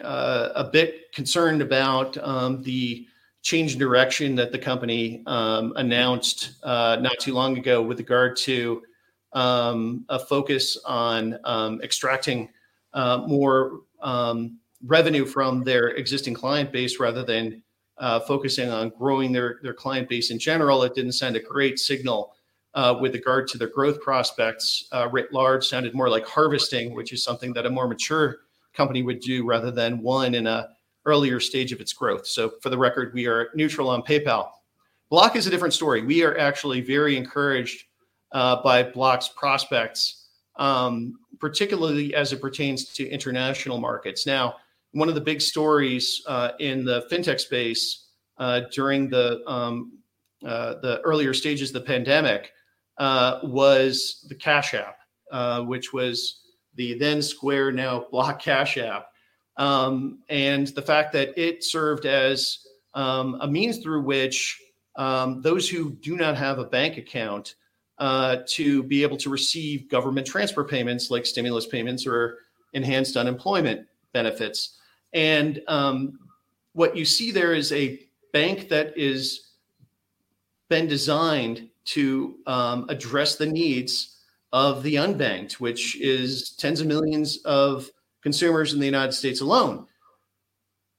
uh, 0.03 0.49
a 0.55 0.65
bit 0.65 1.13
concerned 1.13 1.61
about 1.61 2.15
the 2.15 3.07
change 3.43 3.73
in 3.73 3.79
direction 3.79 4.35
that 4.37 4.53
the 4.53 4.59
company 4.59 5.23
um, 5.27 5.73
announced 5.77 6.53
uh, 6.63 6.99
not 7.01 7.19
too 7.19 7.33
long 7.33 7.57
ago 7.57 7.83
with 7.83 7.99
regard 7.99 8.37
to 8.37 8.83
um, 9.33 10.05
a 10.09 10.19
focus 10.19 10.77
on 10.85 11.39
extracting 11.83 12.49
uh, 12.93 13.19
more 13.27 13.81
revenue 14.87 15.27
from 15.27 15.63
their 15.63 15.89
existing 15.89 16.35
client 16.35 16.73
base 16.73 16.99
rather 16.99 17.25
than 17.25 17.63
uh, 17.99 18.21
focusing 18.21 18.71
on 18.71 18.91
growing 18.99 19.31
their, 19.31 19.61
their 19.63 19.75
client 19.75 20.09
base 20.09 20.31
in 20.31 20.39
general. 20.39 20.83
It 20.83 20.95
didn't 20.95 21.13
send 21.13 21.37
a 21.37 21.41
great 21.41 21.79
signal 21.79 22.35
uh, 22.75 22.97
with 23.01 23.15
regard 23.15 23.47
to 23.49 23.59
their 23.59 23.69
growth 23.69 24.01
prospects. 24.01 24.89
Uh, 24.93 25.09
writ 25.13 25.33
large 25.33 25.67
sounded 25.67 25.95
more 25.95 26.09
like 26.09 26.27
harvesting, 26.27 26.95
which 26.95 27.13
is 27.13 27.23
something 27.23 27.53
that 27.53 27.67
a 27.67 27.71
more 27.71 27.87
mature 27.87 28.39
company 28.73 29.03
would 29.03 29.21
do 29.21 29.45
rather 29.47 29.71
than 29.71 30.01
one 30.03 30.35
in 30.35 30.47
a 30.47 30.69
earlier 31.07 31.41
stage 31.41 31.73
of 31.73 31.81
its 31.81 31.93
growth. 31.93 32.27
So 32.27 32.53
for 32.61 32.71
the 32.71 32.79
record, 32.79 33.13
we 33.15 33.27
are 33.27 33.49
neutral 33.55 33.89
on 33.89 34.03
PayPal. 34.03 34.51
Block 35.11 35.35
is 35.37 35.47
a 35.47 35.51
different 35.51 35.75
story. 35.75 36.03
We 36.03 36.23
are 36.23 36.39
actually 36.39 36.81
very 36.81 37.17
encouraged 37.17 37.85
uh, 38.33 38.63
by 38.63 38.83
Block's 38.83 39.29
prospects, 39.29 40.29
um, 40.57 41.19
particularly 41.41 42.15
as 42.15 42.33
it 42.33 42.41
pertains 42.41 42.87
to 42.95 43.09
international 43.09 43.79
markets. 43.79 44.27
Now, 44.27 44.57
one 44.93 45.09
of 45.09 45.15
the 45.15 45.21
big 45.21 45.41
stories 45.41 46.23
uh, 46.27 46.53
in 46.61 46.85
the 46.85 47.07
fintech 47.11 47.41
space 47.41 48.09
uh, 48.39 48.63
during 48.73 49.09
the 49.09 49.43
um, 49.47 49.99
uh, 50.45 50.75
the 50.81 51.01
earlier 51.03 51.35
stages 51.35 51.71
of 51.71 51.75
the 51.75 51.87
pandemic 51.87 52.53
uh, 52.99 53.41
was 53.43 54.25
the 54.29 54.35
Cash 54.35 54.75
App, 54.75 54.97
uh, 55.31 55.63
which 55.63 55.93
was 55.93 56.41
the 56.77 56.95
then 56.99 57.21
Square, 57.21 57.73
now 57.73 58.07
Block 58.11 58.41
Cash 58.41 58.79
App, 58.79 59.10
um, 59.61 60.21
and 60.31 60.69
the 60.69 60.81
fact 60.81 61.13
that 61.13 61.37
it 61.39 61.63
served 61.63 62.07
as 62.07 62.67
um, 62.95 63.37
a 63.43 63.47
means 63.47 63.79
through 63.79 64.01
which 64.01 64.59
um, 64.97 65.43
those 65.43 65.69
who 65.69 65.91
do 65.91 66.17
not 66.17 66.35
have 66.35 66.59
a 66.59 66.65
bank 66.65 66.97
account 66.97 67.57
uh, 67.99 68.39
to 68.47 68.83
be 68.85 69.03
able 69.03 69.19
to 69.19 69.29
receive 69.29 69.91
government 69.91 70.27
transfer 70.27 70.65
payments 70.65 71.11
like 71.11 71.27
stimulus 71.27 71.67
payments 71.67 72.07
or 72.07 72.39
enhanced 72.73 73.19
unemployment 73.19 73.87
benefits. 74.15 74.79
And 75.13 75.61
um, 75.69 76.19
what 76.73 76.97
you 76.97 77.05
see 77.05 77.31
there 77.31 77.53
is 77.53 77.71
a 77.73 78.01
bank 78.33 78.71
that 78.71 78.97
is 78.97 79.51
been 80.71 80.87
designed 80.87 81.69
to 81.85 82.37
um, 82.47 82.87
address 82.89 83.37
the 83.37 83.45
needs 83.45 84.17
of 84.55 84.83
the 84.83 84.95
unbanked, 84.95 85.55
which 85.55 86.01
is 86.01 86.53
tens 86.53 86.81
of 86.81 86.87
millions 86.87 87.39
of 87.45 87.91
consumers 88.23 88.73
in 88.73 88.81
the 88.81 88.87
United 88.87 89.13
States 89.13 89.41
alone. 89.41 89.87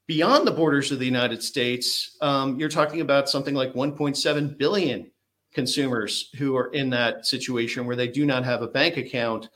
Beyond 0.06 0.46
the 0.46 0.52
borders 0.52 0.90
of 0.90 0.98
the 0.98 1.06
United 1.06 1.42
States, 1.42 2.16
um, 2.20 2.58
you're 2.58 2.68
talking 2.68 3.00
about 3.00 3.28
something 3.28 3.54
like 3.54 3.72
1.7 3.72 4.58
billion 4.58 5.10
consumers 5.54 6.30
who 6.38 6.56
are 6.56 6.70
in 6.72 6.90
that 6.90 7.26
situation 7.26 7.86
where 7.86 7.96
they 7.96 8.08
do 8.08 8.26
not 8.26 8.44
have 8.44 8.62
a 8.62 8.68
bank 8.68 8.96
account. 8.96 9.48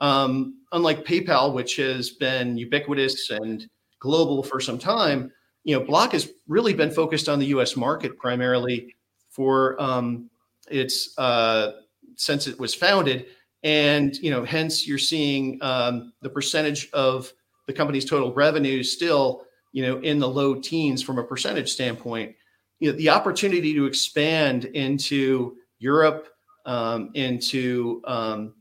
Um, 0.00 0.60
unlike 0.72 1.04
PayPal, 1.04 1.52
which 1.52 1.76
has 1.76 2.10
been 2.10 2.56
ubiquitous 2.56 3.30
and 3.30 3.68
global 3.98 4.42
for 4.42 4.60
some 4.60 4.78
time, 4.78 5.30
you 5.64 5.78
know, 5.78 5.84
Block 5.84 6.12
has 6.12 6.30
really 6.48 6.72
been 6.72 6.90
focused 6.90 7.28
on 7.28 7.38
the 7.38 7.46
U.S. 7.46 7.76
market 7.76 8.16
primarily 8.18 8.94
for 9.28 9.80
um, 9.80 10.30
its 10.70 11.16
uh, 11.18 11.72
since 12.16 12.46
it 12.46 12.58
was 12.58 12.74
founded, 12.74 13.26
and 13.62 14.16
you 14.16 14.30
know, 14.30 14.44
hence 14.44 14.86
you're 14.86 14.98
seeing 14.98 15.58
um, 15.62 16.12
the 16.22 16.30
percentage 16.30 16.90
of 16.92 17.32
the 17.66 17.72
company's 17.72 18.04
total 18.04 18.32
revenue 18.32 18.82
still, 18.82 19.44
you 19.72 19.86
know, 19.86 19.98
in 20.00 20.18
the 20.18 20.28
low 20.28 20.54
teens 20.54 21.02
from 21.02 21.18
a 21.18 21.24
percentage 21.24 21.70
standpoint 21.70 22.34
you 22.80 22.90
know, 22.90 22.96
the 22.96 23.10
opportunity 23.10 23.72
to 23.74 23.84
expand 23.84 24.64
into 24.64 25.56
Europe, 25.78 26.28
um, 26.66 27.10
into 27.14 28.02
um, 28.06 28.54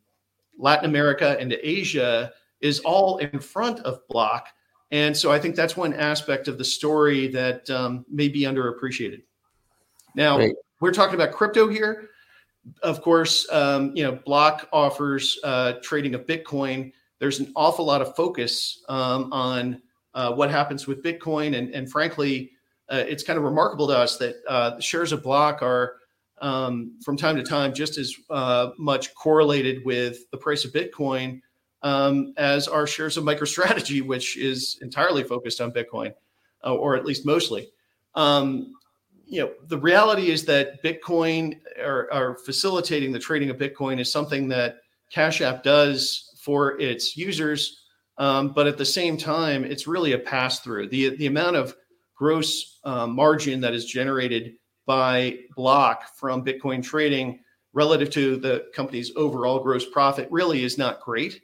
Latin 0.57 0.85
America, 0.85 1.39
into 1.39 1.57
Asia 1.67 2.31
is 2.61 2.79
all 2.81 3.17
in 3.17 3.39
front 3.39 3.79
of 3.79 4.05
Block. 4.09 4.49
And 4.91 5.15
so 5.15 5.31
I 5.31 5.39
think 5.39 5.55
that's 5.55 5.77
one 5.77 5.93
aspect 5.93 6.47
of 6.47 6.57
the 6.57 6.65
story 6.65 7.27
that 7.29 7.69
um, 7.69 8.05
may 8.09 8.27
be 8.27 8.41
underappreciated. 8.41 9.21
Now, 10.15 10.35
Great. 10.35 10.55
we're 10.81 10.91
talking 10.91 11.15
about 11.15 11.31
crypto 11.31 11.67
here. 11.69 12.09
Of 12.83 13.01
course, 13.01 13.47
um, 13.51 13.91
you 13.95 14.03
know, 14.03 14.19
Block 14.25 14.67
offers 14.71 15.39
uh, 15.43 15.73
trading 15.81 16.13
of 16.15 16.25
Bitcoin. 16.25 16.91
There's 17.19 17.39
an 17.39 17.51
awful 17.55 17.85
lot 17.85 18.01
of 18.01 18.15
focus 18.15 18.83
um, 18.89 19.31
on 19.31 19.81
uh, 20.13 20.33
what 20.33 20.49
happens 20.51 20.87
with 20.87 21.03
Bitcoin, 21.03 21.57
and, 21.57 21.73
and 21.73 21.89
frankly, 21.89 22.51
uh, 22.89 23.03
it's 23.07 23.23
kind 23.23 23.37
of 23.37 23.43
remarkable 23.43 23.87
to 23.87 23.97
us 23.97 24.17
that 24.17 24.35
uh, 24.47 24.79
shares 24.79 25.11
of 25.11 25.23
Block 25.23 25.61
are 25.61 25.95
um, 26.41 26.97
from 27.03 27.17
time 27.17 27.35
to 27.35 27.43
time 27.43 27.73
just 27.73 27.97
as 27.97 28.15
uh, 28.29 28.69
much 28.77 29.13
correlated 29.13 29.83
with 29.85 30.29
the 30.31 30.37
price 30.37 30.65
of 30.65 30.71
Bitcoin 30.71 31.41
um, 31.83 32.33
as 32.37 32.67
our 32.67 32.87
shares 32.87 33.17
of 33.17 33.23
MicroStrategy, 33.23 34.01
which 34.05 34.37
is 34.37 34.79
entirely 34.81 35.23
focused 35.23 35.61
on 35.61 35.71
Bitcoin, 35.71 36.13
uh, 36.65 36.73
or 36.73 36.95
at 36.95 37.05
least 37.05 37.25
mostly. 37.25 37.69
Um, 38.15 38.73
you 39.29 39.41
know, 39.41 39.51
the 39.67 39.77
reality 39.77 40.31
is 40.31 40.43
that 40.45 40.83
Bitcoin 40.83 41.59
or, 41.79 42.37
facilitating 42.43 43.11
the 43.11 43.19
trading 43.19 43.51
of 43.51 43.57
Bitcoin 43.57 43.99
is 43.99 44.11
something 44.11 44.47
that 44.49 44.77
Cash 45.11 45.41
App 45.41 45.63
does 45.63 46.35
for 46.41 46.79
its 46.81 47.15
users, 47.15 47.83
um, 48.17 48.53
but 48.53 48.65
at 48.65 48.77
the 48.77 48.85
same 48.85 49.17
time, 49.17 49.63
it's 49.63 49.87
really 49.87 50.13
a 50.13 50.19
pass 50.19 50.61
through. 50.61 50.89
the 50.89 51.15
The 51.15 51.27
amount 51.27 51.57
of 51.57 51.75
gross 52.15 52.79
uh, 52.83 53.05
margin 53.05 53.61
that 53.61 53.73
is 53.73 53.85
generated 53.85 54.55
by 54.87 55.37
Block 55.55 56.15
from 56.15 56.43
Bitcoin 56.43 56.83
trading 56.83 57.39
relative 57.73 58.09
to 58.09 58.37
the 58.37 58.65
company's 58.73 59.11
overall 59.15 59.59
gross 59.59 59.85
profit 59.85 60.27
really 60.31 60.63
is 60.63 60.77
not 60.77 61.01
great. 61.01 61.41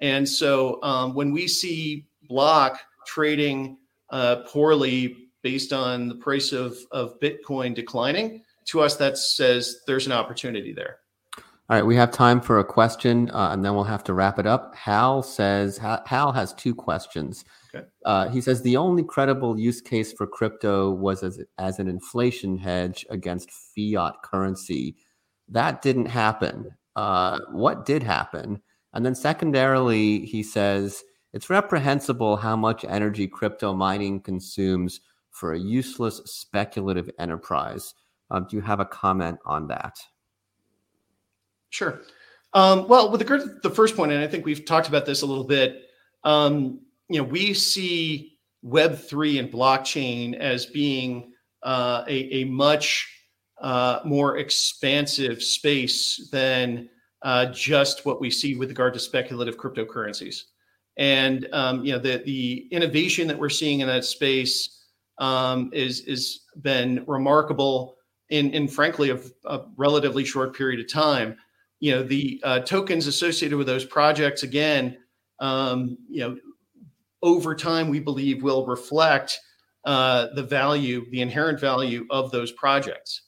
And 0.00 0.28
so 0.28 0.82
um, 0.82 1.14
when 1.14 1.32
we 1.32 1.48
see 1.48 2.06
Block 2.28 2.78
trading 3.06 3.78
uh, 4.10 4.42
poorly 4.46 5.21
based 5.42 5.72
on 5.72 6.08
the 6.08 6.14
price 6.14 6.52
of, 6.52 6.76
of 6.90 7.18
Bitcoin 7.20 7.74
declining, 7.74 8.42
to 8.66 8.80
us 8.80 8.96
that 8.96 9.18
says 9.18 9.80
there's 9.86 10.06
an 10.06 10.12
opportunity 10.12 10.72
there. 10.72 10.98
All 11.68 11.76
right, 11.76 11.86
we 11.86 11.96
have 11.96 12.10
time 12.10 12.40
for 12.40 12.58
a 12.58 12.64
question, 12.64 13.30
uh, 13.30 13.50
and 13.52 13.64
then 13.64 13.74
we'll 13.74 13.84
have 13.84 14.04
to 14.04 14.14
wrap 14.14 14.38
it 14.38 14.46
up. 14.46 14.74
Hal 14.74 15.22
says 15.22 15.78
Hal 15.78 16.32
has 16.32 16.52
two 16.54 16.74
questions. 16.74 17.44
Okay. 17.74 17.86
Uh, 18.04 18.28
he 18.28 18.40
says 18.40 18.60
the 18.60 18.76
only 18.76 19.02
credible 19.02 19.58
use 19.58 19.80
case 19.80 20.12
for 20.12 20.26
crypto 20.26 20.90
was 20.90 21.22
as, 21.22 21.40
as 21.58 21.78
an 21.78 21.88
inflation 21.88 22.58
hedge 22.58 23.06
against 23.08 23.50
fiat 23.50 24.14
currency. 24.22 24.96
That 25.48 25.80
didn't 25.80 26.06
happen. 26.06 26.76
Uh, 26.94 27.38
what 27.52 27.86
did 27.86 28.02
happen? 28.02 28.60
And 28.92 29.06
then 29.06 29.14
secondarily, 29.14 30.26
he 30.26 30.42
says 30.42 31.02
it's 31.32 31.48
reprehensible 31.48 32.36
how 32.36 32.56
much 32.56 32.84
energy 32.84 33.26
crypto 33.26 33.72
mining 33.72 34.20
consumes 34.20 35.00
for 35.32 35.54
a 35.54 35.58
useless 35.58 36.20
speculative 36.26 37.10
enterprise. 37.18 37.94
Uh, 38.30 38.40
do 38.40 38.56
you 38.56 38.62
have 38.62 38.80
a 38.80 38.84
comment 38.84 39.38
on 39.44 39.66
that? 39.68 39.96
Sure. 41.70 42.02
Um, 42.54 42.86
well, 42.86 43.10
with 43.10 43.20
regard 43.22 43.40
to 43.40 43.68
the 43.68 43.74
first 43.74 43.96
point, 43.96 44.12
and 44.12 44.22
I 44.22 44.26
think 44.26 44.44
we've 44.44 44.64
talked 44.64 44.88
about 44.88 45.06
this 45.06 45.22
a 45.22 45.26
little 45.26 45.44
bit, 45.44 45.82
um, 46.24 46.80
you 47.08 47.18
know, 47.18 47.24
we 47.24 47.54
see 47.54 48.38
Web 48.62 48.96
three 48.96 49.38
and 49.38 49.50
blockchain 49.50 50.34
as 50.34 50.66
being 50.66 51.32
uh, 51.62 52.04
a, 52.06 52.42
a, 52.42 52.44
much 52.44 53.08
uh, 53.60 54.00
more 54.04 54.38
expansive 54.38 55.42
space 55.42 56.28
than 56.30 56.88
uh, 57.22 57.46
just 57.46 58.06
what 58.06 58.20
we 58.20 58.30
see 58.30 58.54
with 58.54 58.68
regard 58.68 58.94
to 58.94 59.00
speculative 59.00 59.56
cryptocurrencies. 59.56 60.42
And 60.96 61.48
um, 61.52 61.84
you 61.84 61.92
know, 61.92 61.98
the 61.98 62.22
the 62.24 62.68
innovation 62.70 63.26
that 63.28 63.38
we're 63.38 63.48
seeing 63.48 63.80
in 63.80 63.88
that 63.88 64.04
space 64.04 64.81
um, 65.18 65.70
is 65.72 66.00
is 66.02 66.42
been 66.60 67.04
remarkable 67.06 67.96
in 68.30 68.50
in 68.50 68.68
frankly 68.68 69.10
a, 69.10 69.18
a 69.44 69.60
relatively 69.76 70.24
short 70.24 70.56
period 70.56 70.80
of 70.80 70.90
time. 70.90 71.36
You 71.80 71.92
know 71.92 72.02
the 72.02 72.40
uh, 72.44 72.60
tokens 72.60 73.06
associated 73.06 73.56
with 73.56 73.66
those 73.66 73.84
projects 73.84 74.42
again 74.42 74.96
um, 75.40 75.98
you 76.08 76.20
know 76.20 76.38
over 77.22 77.54
time 77.54 77.88
we 77.88 78.00
believe 78.00 78.42
will 78.42 78.66
reflect 78.66 79.38
uh, 79.84 80.28
the 80.34 80.42
value 80.42 81.04
the 81.10 81.20
inherent 81.20 81.60
value 81.60 82.06
of 82.10 82.30
those 82.30 82.52
projects. 82.52 83.22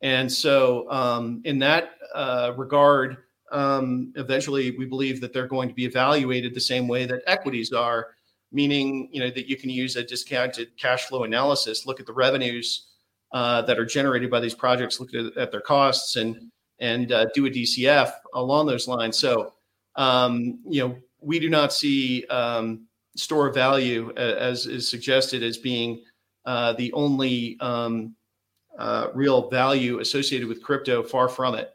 And 0.00 0.30
so 0.30 0.90
um, 0.90 1.42
in 1.44 1.58
that 1.60 1.90
uh, 2.14 2.52
regard 2.56 3.18
um, 3.50 4.12
eventually 4.16 4.72
we 4.72 4.84
believe 4.84 5.20
that 5.20 5.32
they're 5.32 5.46
going 5.46 5.68
to 5.68 5.74
be 5.74 5.84
evaluated 5.84 6.54
the 6.54 6.60
same 6.60 6.86
way 6.88 7.06
that 7.06 7.22
equities 7.26 7.72
are 7.72 8.08
meaning 8.52 9.08
you 9.12 9.20
know 9.20 9.30
that 9.30 9.48
you 9.48 9.56
can 9.56 9.70
use 9.70 9.96
a 9.96 10.02
discounted 10.02 10.76
cash 10.76 11.04
flow 11.04 11.24
analysis 11.24 11.86
look 11.86 12.00
at 12.00 12.06
the 12.06 12.12
revenues 12.12 12.88
uh, 13.32 13.60
that 13.62 13.78
are 13.78 13.84
generated 13.84 14.30
by 14.30 14.40
these 14.40 14.54
projects 14.54 15.00
look 15.00 15.12
at, 15.14 15.36
at 15.36 15.50
their 15.50 15.60
costs 15.60 16.16
and 16.16 16.50
and 16.80 17.12
uh, 17.12 17.26
do 17.34 17.46
a 17.46 17.50
DCF 17.50 18.12
along 18.34 18.66
those 18.66 18.86
lines. 18.86 19.18
So, 19.18 19.54
um, 19.96 20.60
you 20.66 20.86
know, 20.86 20.96
we 21.20 21.38
do 21.38 21.50
not 21.50 21.72
see 21.72 22.24
um, 22.26 22.86
store 23.16 23.50
value 23.50 24.12
as 24.16 24.66
is 24.66 24.88
suggested 24.88 25.42
as 25.42 25.58
being 25.58 26.04
uh, 26.44 26.74
the 26.74 26.92
only 26.92 27.56
um, 27.60 28.14
uh, 28.78 29.08
real 29.12 29.50
value 29.50 29.98
associated 29.98 30.46
with 30.46 30.62
crypto. 30.62 31.02
Far 31.02 31.28
from 31.28 31.54
it. 31.54 31.74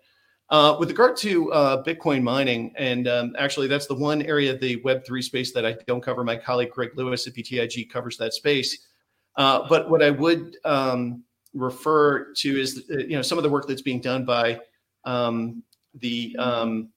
Uh, 0.54 0.78
with 0.78 0.88
regard 0.88 1.18
to 1.18 1.52
uh, 1.52 1.84
Bitcoin 1.84 2.22
mining, 2.22 2.72
and 2.78 3.08
um, 3.08 3.36
actually, 3.40 3.66
that's 3.66 3.88
the 3.88 3.96
one 3.96 4.22
area 4.22 4.54
of 4.54 4.60
the 4.60 4.80
Web3 4.84 5.24
space 5.24 5.52
that 5.52 5.66
I 5.66 5.76
don't 5.88 6.00
cover. 6.00 6.24
My 6.24 6.36
colleague 6.36 6.70
Greg 6.70 6.92
Lewis 6.96 7.26
at 7.26 7.34
BTIG 7.34 7.90
covers 7.90 8.18
that 8.18 8.36
space. 8.36 8.86
Uh, 9.36 9.68
but 9.68 9.90
what 9.90 10.04
I 10.04 10.12
would 10.12 10.58
um, 10.64 11.24
refer 11.56 12.32
to 12.36 12.62
is, 12.62 12.84
you 12.88 13.16
know, 13.16 13.24
some 13.24 13.40
of 13.40 13.44
the 13.44 13.50
work 13.50 13.68
that's 13.68 13.82
being 13.82 14.00
done 14.00 14.26
by 14.26 14.60
um, 15.06 15.64
the 15.96 16.36
um, 16.38 16.90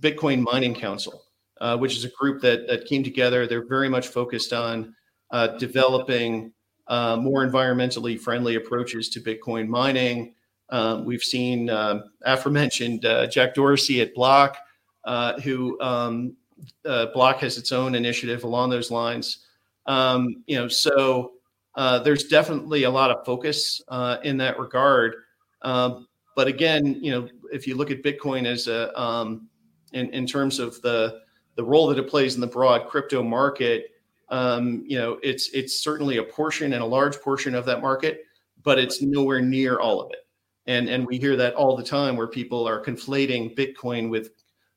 Bitcoin 0.00 0.42
Mining 0.42 0.74
Council, 0.74 1.22
uh, 1.62 1.78
which 1.78 1.96
is 1.96 2.04
a 2.04 2.10
group 2.10 2.42
that, 2.42 2.66
that 2.68 2.84
came 2.84 3.02
together. 3.02 3.46
They're 3.46 3.66
very 3.66 3.88
much 3.88 4.08
focused 4.08 4.52
on 4.52 4.94
uh, 5.30 5.46
developing 5.56 6.52
uh, 6.88 7.16
more 7.16 7.42
environmentally 7.46 8.20
friendly 8.20 8.56
approaches 8.56 9.08
to 9.08 9.20
Bitcoin 9.22 9.66
mining. 9.66 10.34
Um, 10.70 11.04
we've 11.04 11.22
seen 11.22 11.70
um, 11.70 12.10
aforementioned 12.24 13.04
uh, 13.04 13.26
Jack 13.26 13.54
Dorsey 13.54 14.00
at 14.00 14.14
Block, 14.14 14.56
uh, 15.04 15.40
who 15.40 15.80
um, 15.80 16.36
uh, 16.84 17.06
Block 17.14 17.38
has 17.40 17.56
its 17.56 17.72
own 17.72 17.94
initiative 17.94 18.44
along 18.44 18.70
those 18.70 18.90
lines. 18.90 19.46
Um, 19.86 20.42
you 20.46 20.58
know, 20.58 20.68
so 20.68 21.32
there's 21.76 22.24
definitely 22.24 22.82
a 22.82 22.90
lot 22.90 23.10
of 23.10 23.24
focus 23.24 23.80
in 24.22 24.36
that 24.38 24.58
regard. 24.58 25.14
Um, 25.62 26.06
but 26.36 26.46
again, 26.46 26.98
you 27.02 27.10
know, 27.10 27.28
if 27.50 27.66
you 27.66 27.76
look 27.76 27.90
at 27.90 28.02
Bitcoin 28.02 28.46
as 28.46 28.68
a 28.68 28.96
um, 29.00 29.48
in 29.92 30.10
in 30.10 30.26
terms 30.26 30.58
of 30.58 30.80
the 30.82 31.20
the 31.56 31.64
role 31.64 31.88
that 31.88 31.98
it 31.98 32.08
plays 32.08 32.34
in 32.34 32.40
the 32.40 32.46
broad 32.46 32.86
crypto 32.86 33.22
market, 33.22 33.92
you 34.30 34.98
know, 34.98 35.18
it's 35.22 35.48
it's 35.48 35.80
certainly 35.80 36.18
a 36.18 36.22
portion 36.22 36.74
and 36.74 36.82
a 36.82 36.86
large 36.86 37.18
portion 37.20 37.54
of 37.54 37.64
that 37.64 37.80
market, 37.80 38.24
but 38.62 38.78
it's 38.78 39.00
nowhere 39.00 39.40
near 39.40 39.78
all 39.80 40.02
of 40.02 40.10
it. 40.12 40.27
And 40.68 40.88
and 40.88 41.04
we 41.06 41.18
hear 41.18 41.34
that 41.34 41.54
all 41.54 41.76
the 41.76 41.82
time 41.82 42.16
where 42.16 42.28
people 42.28 42.68
are 42.68 42.80
conflating 42.80 43.56
Bitcoin 43.56 44.08
with 44.08 44.30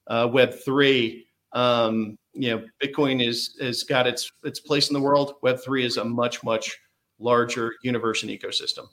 uh, 0.08 0.28
Web 0.32 0.54
three. 0.54 1.28
Um, 1.54 2.18
you 2.34 2.50
know, 2.50 2.66
Bitcoin 2.82 3.26
is 3.26 3.56
has 3.62 3.84
got 3.84 4.08
its 4.08 4.32
its 4.44 4.60
place 4.60 4.90
in 4.90 4.96
the 4.96 5.02
world. 5.02 5.36
Web 5.44 5.60
three 5.64 5.86
is 5.86 5.98
a 5.98 6.04
much 6.04 6.44
much 6.44 6.76
larger 7.20 7.76
universe 7.84 8.24
and 8.24 8.32
ecosystem. 8.32 8.88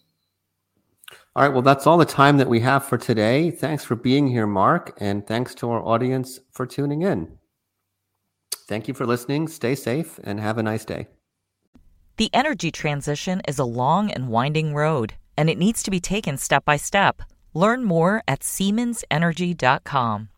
All 1.35 1.45
right. 1.45 1.53
Well, 1.53 1.63
that's 1.63 1.87
all 1.87 1.99
the 1.99 2.05
time 2.05 2.37
that 2.39 2.49
we 2.49 2.61
have 2.61 2.85
for 2.85 2.99
today. 2.99 3.51
Thanks 3.53 3.85
for 3.85 3.95
being 3.95 4.27
here, 4.27 4.47
Mark, 4.47 4.99
and 4.99 5.27
thanks 5.27 5.55
to 5.57 5.71
our 5.71 5.81
audience 5.81 6.41
for 6.51 6.67
tuning 6.67 7.03
in. 7.03 7.39
Thank 8.67 8.89
you 8.89 8.93
for 8.93 9.07
listening. 9.07 9.47
Stay 9.49 9.75
safe 9.75 10.19
and 10.25 10.41
have 10.41 10.59
a 10.59 10.63
nice 10.63 10.85
day. 10.85 11.07
The 12.17 12.29
energy 12.35 12.73
transition 12.73 13.41
is 13.47 13.61
a 13.61 13.65
long 13.65 14.11
and 14.11 14.29
winding 14.29 14.75
road, 14.75 15.15
and 15.39 15.49
it 15.49 15.57
needs 15.57 15.85
to 15.85 15.91
be 15.91 16.01
taken 16.01 16.37
step 16.37 16.65
by 16.65 16.77
step. 16.77 17.23
Learn 17.55 17.85
more 17.85 18.23
at 18.27 18.41
SiemensEnergy.com. 18.41 20.29